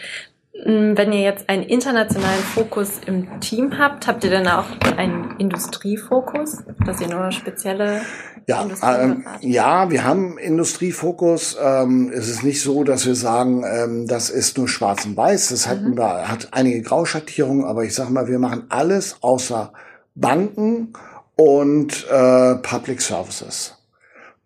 Mm, 0.55 0.97
wenn 0.97 1.13
ihr 1.13 1.23
jetzt 1.23 1.49
einen 1.49 1.65
internationalen 1.65 2.43
Fokus 2.43 3.01
im 3.07 3.41
Team 3.41 3.77
habt, 3.79 4.07
habt 4.07 4.23
ihr 4.23 4.31
dann 4.31 4.47
auch 4.47 4.67
einen 4.97 5.35
Industriefokus, 5.39 6.59
dass 6.87 7.01
ihr 7.01 7.09
nur 7.09 7.33
spezielle 7.33 8.03
ja, 8.47 8.67
ähm, 8.83 9.25
ja, 9.41 9.91
wir 9.91 10.05
haben 10.05 10.37
Industriefokus. 10.37 11.57
Ähm, 11.63 12.13
es 12.15 12.29
ist 12.29 12.43
nicht 12.43 12.61
so, 12.61 12.85
dass 12.85 13.07
wir 13.07 13.15
sagen, 13.15 13.65
ähm, 13.65 14.07
das 14.07 14.29
ist 14.29 14.59
nur 14.59 14.69
Schwarz 14.69 15.07
und 15.07 15.17
Weiß. 15.17 15.49
Das 15.49 15.67
hat, 15.67 15.81
mhm. 15.81 15.99
hat 15.99 16.49
einige 16.51 16.83
Grauschattierungen, 16.83 17.65
aber 17.65 17.85
ich 17.85 17.95
sage 17.95 18.13
mal, 18.13 18.29
wir 18.29 18.39
machen 18.39 18.65
alles 18.69 19.17
außer 19.23 19.73
Banken 20.15 20.93
und 21.37 22.07
äh, 22.11 22.57
Public 22.57 23.01
Services. 23.01 23.74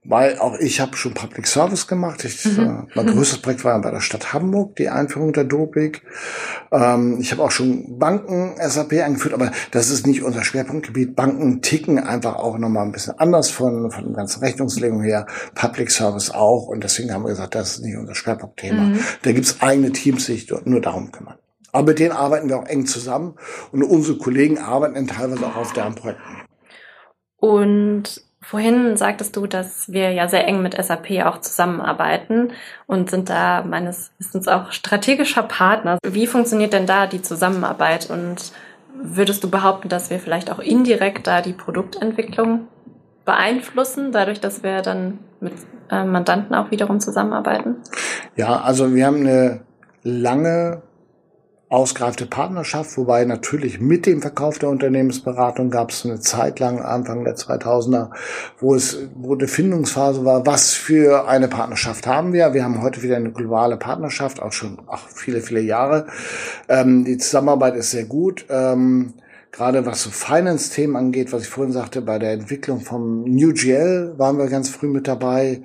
Weil 0.04 0.38
auch 0.38 0.58
ich 0.58 0.80
habe 0.80 0.96
schon 0.96 1.12
Public 1.12 1.46
Service 1.46 1.87
gemacht. 1.87 2.24
Ich, 2.24 2.44
mhm. 2.44 2.58
äh, 2.58 2.94
mein 2.94 3.06
mhm. 3.06 3.11
größtes 3.11 3.38
Projekt 3.38 3.64
war 3.64 3.80
bei 3.80 3.90
der 3.90 4.00
Stadt 4.00 4.32
Hamburg, 4.32 4.76
die 4.76 4.88
Einführung 4.88 5.32
der 5.32 5.44
Dopik. 5.44 6.02
Ähm, 6.70 7.18
ich 7.20 7.32
habe 7.32 7.42
auch 7.42 7.50
schon 7.50 7.98
Banken 7.98 8.54
SAP 8.58 8.92
eingeführt, 8.92 9.34
aber 9.34 9.50
das 9.72 9.90
ist 9.90 10.06
nicht 10.06 10.22
unser 10.22 10.44
Schwerpunktgebiet. 10.44 11.16
Banken 11.16 11.62
ticken 11.62 11.98
einfach 11.98 12.37
auch 12.37 12.56
nochmal 12.58 12.87
ein 12.87 12.92
bisschen 12.92 13.18
anders 13.18 13.50
von, 13.50 13.90
von 13.90 14.04
der 14.04 14.14
ganzen 14.14 14.40
Rechnungslegung 14.40 15.02
her. 15.02 15.26
Public 15.54 15.90
Service 15.90 16.30
auch. 16.30 16.68
Und 16.68 16.84
deswegen 16.84 17.12
haben 17.12 17.24
wir 17.24 17.30
gesagt, 17.30 17.54
das 17.54 17.72
ist 17.72 17.84
nicht 17.84 17.96
unser 17.96 18.14
Schwerpunktthema. 18.14 18.80
Mhm. 18.80 19.00
Da 19.22 19.32
gibt's 19.32 19.61
eigene 19.61 19.92
Teams, 19.92 20.26
die 20.26 20.32
sich 20.34 20.52
nur 20.64 20.80
darum 20.80 21.11
kümmern. 21.11 21.38
Aber 21.72 21.88
mit 21.88 21.98
denen 21.98 22.12
arbeiten 22.12 22.48
wir 22.48 22.58
auch 22.58 22.66
eng 22.66 22.87
zusammen. 22.87 23.34
Und 23.72 23.82
unsere 23.82 24.16
Kollegen 24.16 24.58
arbeiten 24.58 25.06
teilweise 25.06 25.46
auch 25.46 25.56
auf 25.56 25.72
deren 25.72 25.96
Projekten. 25.96 26.22
Und 27.37 28.27
Vorhin 28.48 28.96
sagtest 28.96 29.37
du, 29.37 29.46
dass 29.46 29.92
wir 29.92 30.12
ja 30.12 30.26
sehr 30.26 30.48
eng 30.48 30.62
mit 30.62 30.74
SAP 30.82 31.22
auch 31.26 31.42
zusammenarbeiten 31.42 32.52
und 32.87 33.11
sind 33.11 33.28
da 33.28 33.62
meines 33.62 34.11
Wissens 34.18 34.48
auch 34.48 34.72
strategischer 34.72 35.42
Partner. 35.42 35.98
Wie 36.02 36.26
funktioniert 36.26 36.72
denn 36.72 36.87
da 36.87 37.06
die 37.06 37.20
Zusammenarbeit 37.20 38.08
und 38.08 38.52
würdest 38.94 39.44
du 39.44 39.50
behaupten, 39.50 39.90
dass 39.90 40.08
wir 40.08 40.18
vielleicht 40.18 40.50
auch 40.50 40.61
indirekt 40.61 41.26
da 41.26 41.42
die 41.42 41.52
Produktentwicklung 41.52 42.68
beeinflussen, 43.26 44.12
dadurch, 44.12 44.40
dass 44.40 44.62
wir 44.62 44.80
dann 44.80 45.18
mit 45.40 45.52
äh, 45.90 46.04
Mandanten 46.04 46.54
auch 46.54 46.70
wiederum 46.70 47.00
zusammenarbeiten? 47.00 47.76
Ja, 48.34 48.62
also 48.62 48.94
wir 48.94 49.04
haben 49.04 49.26
eine 49.26 49.61
lange 50.02 50.80
ausgereifte 51.70 52.24
Partnerschaft, 52.24 52.96
wobei 52.96 53.24
natürlich 53.26 53.78
mit 53.78 54.07
dem 54.07 54.22
Verkauf 54.22 54.59
der 54.59 54.70
Unternehmensberatung 54.70 55.70
gab 55.70 55.90
es 55.90 56.04
eine 56.07 56.18
Zeit 56.18 56.61
lang, 56.61 56.81
Anfang 56.81 57.24
der 57.24 57.37
2000er, 57.37 58.11
wo 58.59 58.74
es, 58.74 59.09
wo 59.14 59.35
eine 59.35 59.48
Findungsphase 59.48 60.24
war, 60.24 60.46
was 60.46 60.72
für 60.72 61.28
eine 61.28 61.48
Partnerschaft 61.48 62.07
haben 62.07 62.33
wir. 62.33 62.54
Wir 62.54 62.64
haben 62.64 62.81
heute 62.81 63.02
wieder 63.02 63.16
eine 63.16 63.33
globale 63.33 63.76
Partnerschaft, 63.76 64.40
auch 64.40 64.52
schon 64.52 64.78
ach, 64.87 65.09
viele, 65.09 65.42
viele 65.42 65.61
Jahre. 65.61 66.07
Ähm, 66.68 67.04
die 67.04 67.18
Zusammenarbeit 67.18 67.76
ist 67.76 67.90
sehr 67.90 68.04
gut. 68.04 68.46
Ähm, 68.48 69.12
gerade 69.52 69.87
was 69.87 70.02
so 70.02 70.11
Finance-Themen 70.11 70.96
angeht, 70.96 71.32
was 71.32 71.42
ich 71.42 71.48
vorhin 71.48 71.72
sagte, 71.72 72.02
bei 72.02 72.18
der 72.18 72.32
Entwicklung 72.32 72.80
vom 72.80 73.24
NewGL 73.24 74.14
waren 74.16 74.38
wir 74.38 74.46
ganz 74.48 74.68
früh 74.68 74.88
mit 74.88 75.08
dabei 75.08 75.62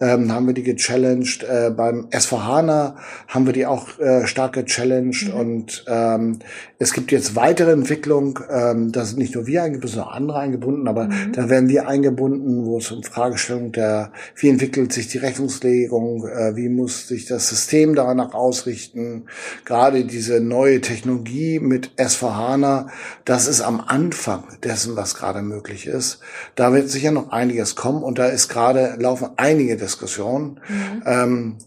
ähm, 0.00 0.32
haben 0.32 0.46
wir 0.46 0.54
die 0.54 0.62
gechallenged. 0.62 1.44
Äh, 1.44 1.70
beim 1.70 2.08
SVHANA 2.12 2.96
haben 3.28 3.46
wir 3.46 3.52
die 3.52 3.66
auch 3.66 3.98
äh, 3.98 4.26
stark 4.26 4.54
gechallenged. 4.54 5.28
Mhm. 5.28 5.40
Und 5.40 5.84
ähm, 5.88 6.38
es 6.78 6.92
gibt 6.92 7.12
jetzt 7.12 7.36
weitere 7.36 7.72
Entwicklungen. 7.72 8.34
Ähm, 8.50 8.92
da 8.92 9.04
sind 9.04 9.18
nicht 9.18 9.34
nur 9.34 9.46
wir 9.46 9.62
eingebunden, 9.62 9.94
sondern 9.94 10.08
auch 10.08 10.16
andere 10.16 10.38
eingebunden. 10.40 10.88
Aber 10.88 11.04
mhm. 11.04 11.32
da 11.32 11.48
werden 11.48 11.68
wir 11.68 11.88
eingebunden, 11.88 12.64
wo 12.66 12.78
es 12.78 12.90
um 12.90 13.02
Fragestellung 13.02 13.72
der, 13.72 14.12
wie 14.36 14.48
entwickelt 14.48 14.92
sich 14.92 15.08
die 15.08 15.18
Rechnungslegung, 15.18 16.26
äh, 16.26 16.56
wie 16.56 16.68
muss 16.68 17.08
sich 17.08 17.26
das 17.26 17.48
System 17.48 17.94
danach 17.94 18.34
ausrichten. 18.34 19.26
Gerade 19.64 20.04
diese 20.04 20.40
neue 20.40 20.80
Technologie 20.80 21.60
mit 21.60 21.92
SVHANA, 22.00 22.88
das 23.34 23.48
ist 23.48 23.62
am 23.62 23.80
Anfang 23.80 24.44
dessen, 24.62 24.94
was 24.94 25.16
gerade 25.16 25.42
möglich 25.42 25.88
ist. 25.88 26.20
Da 26.54 26.72
wird 26.72 26.88
sicher 26.88 27.10
noch 27.10 27.32
einiges 27.32 27.74
kommen. 27.74 28.04
Und 28.04 28.20
da 28.20 28.26
ist 28.26 28.48
gerade, 28.48 28.94
laufen 28.96 29.30
einige 29.34 29.76
des 29.76 29.94
Diskussion. 29.94 30.60
Mhm. 30.68 31.02
Ähm, 31.04 31.58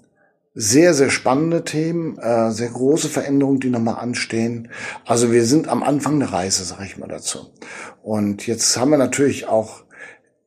sehr, 0.54 0.94
sehr 0.94 1.10
spannende 1.10 1.66
Themen, 1.66 2.18
äh, 2.20 2.52
sehr 2.52 2.70
große 2.70 3.10
Veränderungen, 3.10 3.60
die 3.60 3.70
nochmal 3.70 3.96
anstehen. 3.96 4.70
Also 5.06 5.34
wir 5.34 5.44
sind 5.44 5.68
am 5.68 5.84
Anfang 5.84 6.22
der 6.22 6.32
Reise, 6.32 6.64
sage 6.64 6.86
ich 6.86 6.98
mal 6.98 7.10
dazu. 7.10 7.52
Und 8.02 8.48
jetzt 8.48 8.78
haben 8.78 8.92
wir 8.92 8.98
natürlich 8.98 9.50
auch 9.50 9.84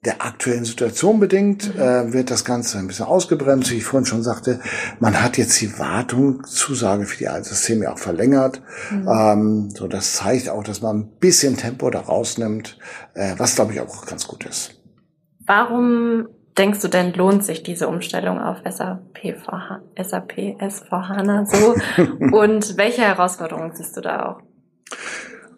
der 0.04 0.24
aktuellen 0.24 0.64
Situation 0.64 1.20
bedingt, 1.20 1.74
mhm. 1.74 1.80
äh, 1.80 2.12
wird 2.12 2.30
das 2.30 2.44
Ganze 2.44 2.78
ein 2.78 2.86
bisschen 2.86 3.04
ausgebremst. 3.04 3.70
Wie 3.70 3.76
ich 3.76 3.84
vorhin 3.84 4.06
schon 4.06 4.22
sagte, 4.22 4.60
man 4.98 5.22
hat 5.22 5.36
jetzt 5.36 5.60
die 5.60 5.78
Wartungszusage 5.78 7.04
für 7.04 7.18
die 7.18 7.28
alten 7.28 7.44
Systeme 7.44 7.92
auch 7.92 7.98
verlängert. 7.98 8.62
Mhm. 8.90 9.08
Ähm, 9.08 9.70
so, 9.70 9.88
das 9.88 10.14
zeigt 10.14 10.48
auch, 10.48 10.64
dass 10.64 10.80
man 10.80 11.00
ein 11.00 11.18
bisschen 11.18 11.56
Tempo 11.56 11.90
da 11.90 12.00
rausnimmt, 12.00 12.78
äh, 13.14 13.34
was 13.36 13.56
glaube 13.56 13.74
ich 13.74 13.80
auch 13.80 14.06
ganz 14.06 14.26
gut 14.26 14.46
ist. 14.46 14.74
Warum 15.44 16.28
denkst 16.56 16.80
du 16.80 16.88
denn, 16.88 17.12
lohnt 17.12 17.44
sich 17.44 17.62
diese 17.62 17.86
Umstellung 17.88 18.40
auf 18.40 18.58
SAP, 18.64 19.36
SAP 20.00 20.32
S4HANA 20.60 21.44
so? 21.44 21.74
Und 22.36 22.78
welche 22.78 23.02
Herausforderungen 23.02 23.72
siehst 23.74 23.96
du 23.98 24.00
da 24.00 24.30
auch? 24.30 24.40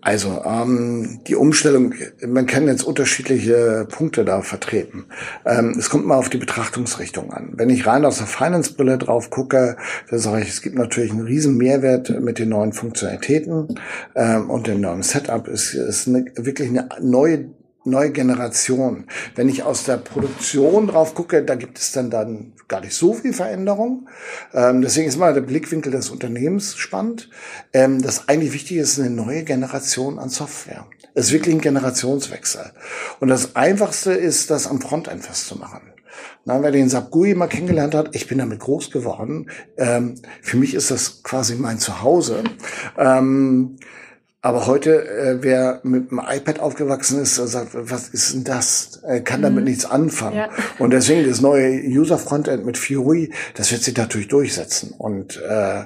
Also 0.02 0.42
ähm, 0.44 1.20
die 1.28 1.36
Umstellung, 1.36 1.94
man 2.26 2.46
kann 2.46 2.66
jetzt 2.66 2.82
unterschiedliche 2.82 3.86
Punkte 3.88 4.24
da 4.24 4.42
vertreten. 4.42 5.06
Ähm, 5.46 5.76
es 5.78 5.90
kommt 5.90 6.06
mal 6.06 6.16
auf 6.16 6.28
die 6.28 6.38
Betrachtungsrichtung 6.38 7.32
an. 7.32 7.52
Wenn 7.54 7.70
ich 7.70 7.86
rein 7.86 8.04
aus 8.04 8.18
der 8.18 8.26
Finance-Brille 8.26 8.98
drauf 8.98 9.30
gucke, 9.30 9.76
dann 10.10 10.18
sage 10.18 10.42
ich, 10.42 10.48
es 10.48 10.60
gibt 10.60 10.76
natürlich 10.76 11.12
einen 11.12 11.24
riesen 11.24 11.56
Mehrwert 11.56 12.20
mit 12.20 12.40
den 12.40 12.48
neuen 12.48 12.72
Funktionalitäten 12.72 13.78
ähm, 14.16 14.50
und 14.50 14.66
dem 14.66 14.80
neuen 14.80 15.02
Setup. 15.02 15.46
Es 15.46 15.72
ist 15.72 16.08
eine, 16.08 16.24
wirklich 16.34 16.68
eine 16.68 16.88
neue 17.00 17.46
neue 17.84 18.10
Generation. 18.10 19.06
Wenn 19.34 19.48
ich 19.48 19.62
aus 19.62 19.84
der 19.84 19.96
Produktion 19.96 20.86
drauf 20.86 21.14
gucke, 21.14 21.44
da 21.44 21.54
gibt 21.54 21.78
es 21.78 21.92
dann 21.92 22.10
dann 22.10 22.52
gar 22.68 22.80
nicht 22.80 22.94
so 22.94 23.14
viel 23.14 23.32
Veränderung. 23.32 24.08
Ähm, 24.54 24.82
deswegen 24.82 25.08
ist 25.08 25.18
mal 25.18 25.34
der 25.34 25.40
Blickwinkel 25.40 25.92
des 25.92 26.10
Unternehmens 26.10 26.76
spannend. 26.76 27.30
Ähm, 27.72 28.02
das 28.02 28.28
eigentlich 28.28 28.52
Wichtige 28.52 28.80
ist 28.80 28.98
eine 28.98 29.10
neue 29.10 29.44
Generation 29.44 30.18
an 30.18 30.28
Software. 30.28 30.86
Es 31.14 31.26
ist 31.26 31.32
wirklich 31.32 31.54
ein 31.54 31.60
Generationswechsel. 31.60 32.72
Und 33.20 33.28
das 33.28 33.56
Einfachste 33.56 34.12
ist, 34.12 34.50
das 34.50 34.66
am 34.66 34.80
Frontend 34.80 35.24
festzumachen. 35.24 35.92
Na, 36.44 36.62
wer 36.62 36.72
den 36.72 36.88
SAP 36.88 37.10
GUI 37.10 37.34
mal 37.34 37.46
kennengelernt 37.46 37.94
hat, 37.94 38.14
ich 38.14 38.26
bin 38.26 38.38
damit 38.38 38.60
groß 38.60 38.90
geworden. 38.90 39.50
Ähm, 39.76 40.16
für 40.40 40.56
mich 40.56 40.74
ist 40.74 40.90
das 40.90 41.22
quasi 41.22 41.54
mein 41.54 41.78
Zuhause. 41.78 42.42
Ähm, 42.98 43.76
aber 44.44 44.66
heute, 44.66 45.08
äh, 45.08 45.38
wer 45.40 45.80
mit 45.84 46.10
dem 46.10 46.20
iPad 46.20 46.58
aufgewachsen 46.58 47.20
ist, 47.20 47.36
sagt, 47.36 47.70
was 47.72 48.08
ist 48.08 48.34
denn 48.34 48.42
das? 48.42 49.00
Er 49.04 49.20
kann 49.20 49.40
damit 49.40 49.60
mhm. 49.60 49.70
nichts 49.70 49.84
anfangen. 49.84 50.36
Ja. 50.36 50.50
Und 50.80 50.90
deswegen 50.90 51.28
das 51.28 51.40
neue 51.40 51.80
User-Frontend 51.80 52.66
mit 52.66 52.76
Fury, 52.76 53.32
das 53.54 53.70
wird 53.70 53.82
sich 53.82 53.96
natürlich 53.96 54.26
durchsetzen. 54.26 54.94
Und 54.98 55.40
äh, 55.40 55.84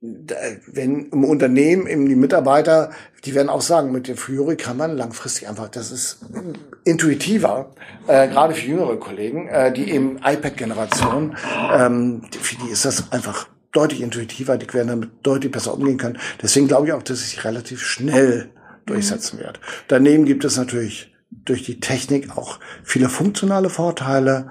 wenn 0.00 1.06
im 1.06 1.24
Unternehmen, 1.24 1.86
eben 1.86 2.06
die 2.06 2.16
Mitarbeiter, 2.16 2.90
die 3.24 3.34
werden 3.34 3.48
auch 3.48 3.62
sagen, 3.62 3.92
mit 3.92 4.08
dem 4.08 4.16
Fury 4.16 4.56
kann 4.56 4.76
man 4.76 4.96
langfristig 4.96 5.48
einfach, 5.48 5.68
das 5.68 5.90
ist 5.90 6.18
intuitiver, 6.84 7.70
äh, 8.06 8.28
gerade 8.28 8.54
für 8.54 8.66
jüngere 8.66 8.98
Kollegen, 8.98 9.48
äh, 9.48 9.72
die 9.72 9.90
eben 9.90 10.18
iPad-Generation, 10.18 11.36
ähm, 11.72 12.22
für 12.30 12.56
die 12.56 12.70
ist 12.70 12.84
das 12.84 13.10
einfach 13.10 13.48
deutlich 13.72 14.00
intuitiver, 14.00 14.56
die 14.56 14.72
werden 14.72 14.88
damit 14.88 15.10
deutlich 15.22 15.52
besser 15.52 15.74
umgehen 15.74 15.98
können. 15.98 16.18
Deswegen 16.42 16.68
glaube 16.68 16.88
ich 16.88 16.92
auch, 16.92 17.02
dass 17.02 17.18
es 17.18 17.30
sich 17.30 17.44
relativ 17.44 17.82
schnell 17.82 18.50
durchsetzen 18.86 19.38
mhm. 19.38 19.42
wird. 19.42 19.60
Daneben 19.88 20.24
gibt 20.24 20.44
es 20.44 20.56
natürlich 20.56 21.12
durch 21.30 21.62
die 21.62 21.80
Technik 21.80 22.36
auch 22.36 22.58
viele 22.82 23.08
funktionale 23.08 23.70
Vorteile. 23.70 24.50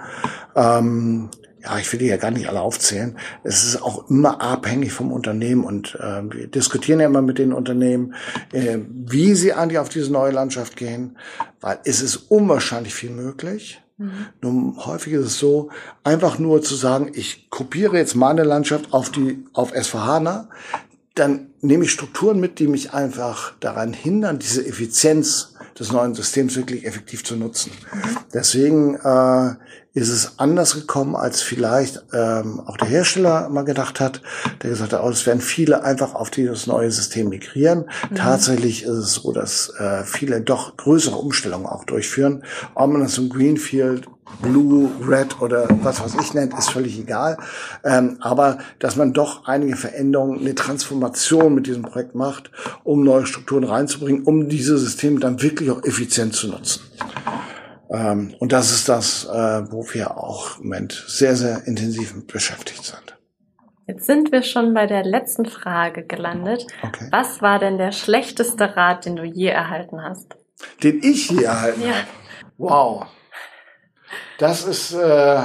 Ähm, 0.56 1.30
ja, 1.62 1.78
ich 1.78 1.92
will 1.92 2.00
die 2.00 2.08
ja 2.08 2.18
gar 2.18 2.32
nicht 2.32 2.48
alle 2.48 2.62
aufzählen. 2.62 3.18
Es 3.44 3.66
ist 3.66 3.82
auch 3.82 4.10
immer 4.10 4.42
abhängig 4.42 4.94
vom 4.94 5.12
Unternehmen 5.12 5.66
und 5.66 5.96
äh, 5.96 6.22
wir 6.32 6.48
diskutieren 6.48 7.02
ja 7.02 7.08
immer 7.08 7.22
mit 7.22 7.38
den 7.38 7.52
Unternehmen, 7.52 8.16
äh, 8.54 8.78
wie 8.88 9.36
sie 9.36 9.52
eigentlich 9.52 9.80
auf 9.80 9.90
diese 9.90 10.12
neue 10.12 10.32
Landschaft 10.32 10.78
gehen, 10.78 11.18
weil 11.60 11.80
es 11.84 12.02
ist 12.02 12.16
unwahrscheinlich 12.16 12.94
viel 12.94 13.10
möglich. 13.10 13.82
Mhm. 14.00 14.12
Nur 14.42 14.86
häufig 14.86 15.14
ist 15.14 15.26
es 15.26 15.40
so, 15.40 15.70
einfach 16.04 16.40
nur 16.40 16.62
zu 16.62 16.74
sagen, 16.76 17.12
ich 17.14 17.50
kopiere 17.50 17.98
jetzt 17.98 18.16
meine 18.16 18.44
Landschaft 18.44 18.94
auf 18.94 19.12
die, 19.12 19.44
auf 19.54 19.74
S4HANA, 19.74 20.48
dann 21.16 21.48
nehme 21.60 21.84
ich 21.84 21.92
Strukturen 21.92 22.40
mit, 22.40 22.60
die 22.60 22.68
mich 22.68 22.94
einfach 22.94 23.54
daran 23.60 23.92
hindern, 23.92 24.40
diese 24.40 24.66
Effizienz 24.66 25.54
des 25.78 25.92
neuen 25.92 26.16
Systems 26.16 26.56
wirklich 26.56 26.86
effektiv 26.86 27.26
zu 27.26 27.36
nutzen. 27.36 27.72
Deswegen 28.34 28.96
äh, 28.96 29.56
ist 30.00 30.10
es 30.10 30.34
anders 30.38 30.76
gekommen, 30.76 31.16
als 31.16 31.42
vielleicht 31.42 32.04
ähm, 32.14 32.62
auch 32.66 32.78
der 32.78 32.88
Hersteller 32.88 33.50
mal 33.50 33.64
gedacht 33.64 34.00
hat, 34.00 34.22
der 34.64 34.70
gesagt 34.70 34.94
hat, 34.94 35.04
oh, 35.04 35.10
es 35.10 35.26
werden 35.26 35.42
viele 35.42 35.84
einfach 35.84 36.16
auf 36.16 36.30
dieses 36.30 36.68
neue 36.68 36.92
System 36.92 37.30
migrieren. 37.30 37.86
Mhm. 38.10 38.16
Tatsächlich 38.16 38.84
ist 38.84 38.90
es 38.90 39.14
so, 39.16 39.32
dass 39.32 39.74
äh, 39.78 40.04
viele 40.04 40.42
doch 40.42 40.78
größere 40.78 41.16
Umstellungen 41.16 41.68
auch 41.68 41.84
durchführen. 41.84 42.44
Ob 42.76 42.92
man 42.92 43.02
das 43.02 43.18
im 43.18 43.30
Greenfield 43.30 44.08
Blue, 44.42 44.90
Red 45.06 45.42
oder 45.42 45.68
was 45.82 46.02
was 46.02 46.16
ich 46.16 46.34
nennt, 46.34 46.58
ist 46.58 46.70
völlig 46.70 46.98
egal. 47.00 47.38
Ähm, 47.84 48.18
aber 48.22 48.60
dass 48.78 48.96
man 48.96 49.12
doch 49.12 49.46
einige 49.46 49.76
Veränderungen, 49.76 50.40
eine 50.40 50.56
Transformation 50.56 51.56
mit 51.56 51.68
diesem 51.68 51.82
Projekt 51.84 52.16
macht, 52.16 52.52
um 52.84 53.04
neue 53.04 53.26
Strukturen 53.26 53.64
reinzubringen, 53.64 54.24
um 54.24 54.48
diese 54.48 54.78
Systeme 54.78 55.20
dann 55.20 55.42
wirklich 55.42 55.72
auch 55.72 55.84
effizient 55.84 56.34
zu 56.36 56.48
nutzen. 56.48 56.82
Ähm, 57.90 58.36
und 58.40 58.52
das 58.52 58.72
ist 58.72 58.88
das, 58.88 59.26
äh, 59.26 59.72
wo 59.72 59.86
wir 59.94 60.18
auch 60.18 60.58
im 60.58 60.66
Moment 60.66 61.06
sehr, 61.08 61.36
sehr 61.36 61.66
intensiv 61.66 62.14
beschäftigt 62.28 62.84
sind. 62.84 63.18
Jetzt 63.88 64.06
sind 64.06 64.32
wir 64.32 64.44
schon 64.44 64.76
bei 64.76 64.86
der 64.86 65.04
letzten 65.04 65.48
Frage 65.48 66.06
gelandet. 66.06 66.68
Okay. 66.84 67.08
Was 67.10 67.42
war 67.42 67.58
denn 67.58 67.80
der 67.80 67.92
schlechteste 67.92 68.76
Rat, 68.78 69.06
den 69.06 69.16
du 69.16 69.24
je 69.24 69.48
erhalten 69.48 70.04
hast? 70.04 70.36
Den 70.84 71.02
ich 71.02 71.32
je 71.32 71.44
erhalten 71.44 71.82
ja. 71.82 71.88
habe? 71.88 72.08
Wow. 72.58 73.08
Das 74.38 74.64
ist, 74.64 74.94
äh, 74.94 75.42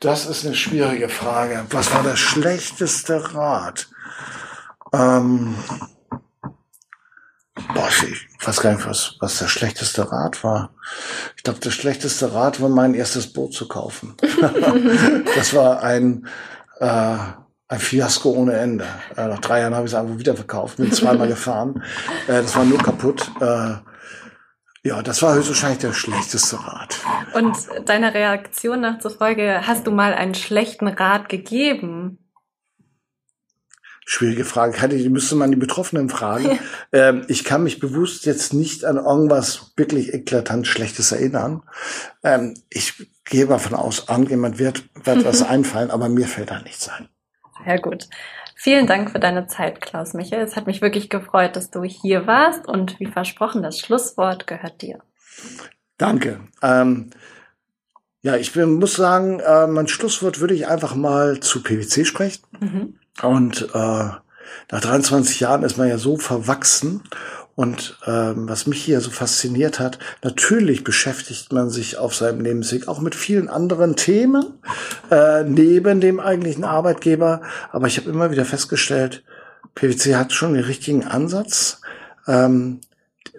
das 0.00 0.26
ist 0.26 0.44
eine 0.44 0.54
schwierige 0.54 1.08
Frage. 1.08 1.64
Was 1.70 1.94
war 1.94 2.02
der 2.02 2.16
schlechteste 2.16 3.34
Rat? 3.34 3.88
Ähm, 4.92 5.54
boah, 7.74 7.88
ich 7.88 8.46
weiß 8.46 8.60
gar 8.60 8.72
nicht, 8.72 8.86
was, 8.86 9.16
was 9.20 9.38
der 9.38 9.48
schlechteste 9.48 10.10
Rat 10.10 10.42
war. 10.44 10.70
Ich 11.36 11.42
glaube, 11.42 11.60
der 11.60 11.70
schlechteste 11.70 12.32
Rat 12.32 12.60
war, 12.60 12.68
mein 12.68 12.94
erstes 12.94 13.32
Boot 13.32 13.54
zu 13.54 13.68
kaufen. 13.68 14.16
das 15.36 15.54
war 15.54 15.82
ein, 15.82 16.26
äh, 16.80 17.16
ein 17.68 17.78
Fiasko 17.78 18.30
ohne 18.30 18.54
Ende. 18.54 18.86
Äh, 19.16 19.28
nach 19.28 19.40
drei 19.40 19.60
Jahren 19.60 19.74
habe 19.74 19.86
ich 19.86 19.92
es 19.92 19.98
einfach 19.98 20.18
wieder 20.18 20.34
verkauft, 20.34 20.76
bin 20.78 20.92
zweimal 20.92 21.28
gefahren. 21.28 21.82
Äh, 22.26 22.42
das 22.42 22.56
war 22.56 22.64
nur 22.64 22.78
kaputt. 22.78 23.30
Äh, 23.40 23.74
ja, 24.84 25.02
das 25.02 25.20
war 25.22 25.34
höchstwahrscheinlich 25.34 25.80
der 25.80 25.92
schlechteste 25.92 26.56
Rat. 26.56 26.98
Und 27.34 27.56
deiner 27.86 28.14
Reaktion 28.14 28.80
nach 28.80 29.00
zur 29.00 29.10
Folge, 29.10 29.66
hast 29.66 29.86
du 29.86 29.90
mal 29.90 30.14
einen 30.14 30.34
schlechten 30.34 30.88
Rat 30.88 31.28
gegeben? 31.28 32.18
Schwierige 34.10 34.46
Frage. 34.46 34.72
Kann 34.72 34.90
ich, 34.90 35.06
müsste 35.10 35.36
man 35.36 35.50
die 35.50 35.58
Betroffenen 35.58 36.08
fragen. 36.08 36.58
ähm, 36.94 37.26
ich 37.28 37.44
kann 37.44 37.62
mich 37.62 37.78
bewusst 37.78 38.24
jetzt 38.24 38.54
nicht 38.54 38.86
an 38.86 38.96
irgendwas 38.96 39.74
wirklich 39.76 40.14
eklatant 40.14 40.66
Schlechtes 40.66 41.12
erinnern. 41.12 41.62
Ähm, 42.22 42.54
ich 42.70 43.06
gehe 43.26 43.46
davon 43.46 43.74
aus, 43.74 44.06
irgendjemand 44.08 44.58
wird, 44.58 44.84
wird 44.94 45.26
was 45.26 45.42
einfallen, 45.42 45.90
aber 45.90 46.08
mir 46.08 46.26
fällt 46.26 46.50
da 46.50 46.62
nichts 46.62 46.88
ein. 46.88 47.10
Sehr 47.66 47.78
gut. 47.82 48.08
Vielen 48.56 48.86
Dank 48.86 49.10
für 49.10 49.18
deine 49.18 49.46
Zeit, 49.46 49.82
Klaus 49.82 50.14
Michael. 50.14 50.42
Es 50.42 50.56
hat 50.56 50.66
mich 50.66 50.80
wirklich 50.80 51.10
gefreut, 51.10 51.54
dass 51.54 51.70
du 51.70 51.82
hier 51.82 52.26
warst 52.26 52.66
und 52.66 52.98
wie 52.98 53.06
versprochen, 53.08 53.62
das 53.62 53.78
Schlusswort 53.78 54.46
gehört 54.46 54.80
dir. 54.80 55.00
Danke. 55.98 56.40
Ähm, 56.62 57.10
ja, 58.22 58.36
ich 58.36 58.54
bin, 58.54 58.78
muss 58.78 58.94
sagen, 58.94 59.40
äh, 59.40 59.66
mein 59.66 59.86
Schlusswort 59.86 60.40
würde 60.40 60.54
ich 60.54 60.66
einfach 60.66 60.94
mal 60.94 61.40
zu 61.40 61.62
PwC 61.62 62.06
sprechen. 62.06 62.44
Mhm. 62.58 62.98
Und 63.22 63.68
äh, 63.74 63.78
nach 63.78 64.80
23 64.80 65.40
Jahren 65.40 65.62
ist 65.62 65.78
man 65.78 65.88
ja 65.88 65.98
so 65.98 66.16
verwachsen 66.16 67.02
und 67.58 67.98
ähm, 68.06 68.48
was 68.48 68.68
mich 68.68 68.84
hier 68.84 69.00
so 69.00 69.10
fasziniert 69.10 69.80
hat, 69.80 69.98
natürlich 70.22 70.84
beschäftigt 70.84 71.52
man 71.52 71.70
sich 71.70 71.98
auf 71.98 72.14
seinem 72.14 72.40
Lebensweg 72.40 72.86
auch 72.86 73.00
mit 73.00 73.16
vielen 73.16 73.48
anderen 73.48 73.96
Themen 73.96 74.60
äh, 75.10 75.42
neben 75.42 76.00
dem 76.00 76.20
eigentlichen 76.20 76.62
Arbeitgeber. 76.62 77.42
Aber 77.72 77.88
ich 77.88 77.98
habe 77.98 78.10
immer 78.10 78.30
wieder 78.30 78.44
festgestellt, 78.44 79.24
PwC 79.74 80.14
hat 80.14 80.32
schon 80.32 80.54
den 80.54 80.62
richtigen 80.62 81.02
Ansatz, 81.02 81.80
ähm, 82.28 82.80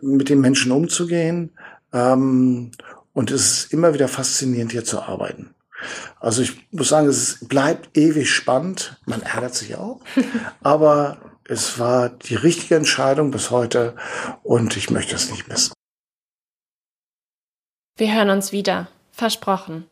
mit 0.01 0.27
den 0.27 0.41
Menschen 0.41 0.73
umzugehen. 0.73 1.51
Ähm, 1.93 2.71
und 3.13 3.31
es 3.31 3.51
ist 3.51 3.73
immer 3.73 3.93
wieder 3.93 4.09
faszinierend, 4.09 4.73
hier 4.73 4.83
zu 4.83 5.01
arbeiten. 5.01 5.55
Also 6.19 6.41
ich 6.41 6.71
muss 6.71 6.89
sagen, 6.89 7.07
es 7.07 7.45
bleibt 7.47 7.97
ewig 7.97 8.29
spannend. 8.29 8.97
Man 9.05 9.21
ärgert 9.21 9.55
sich 9.55 9.75
auch. 9.75 10.01
aber 10.61 11.17
es 11.45 11.79
war 11.79 12.09
die 12.09 12.35
richtige 12.35 12.75
Entscheidung 12.75 13.31
bis 13.31 13.51
heute 13.51 13.95
und 14.43 14.77
ich 14.77 14.89
möchte 14.89 15.15
es 15.15 15.31
nicht 15.31 15.47
missen. 15.47 15.73
Wir 17.97 18.13
hören 18.13 18.29
uns 18.29 18.51
wieder. 18.51 18.87
Versprochen. 19.11 19.85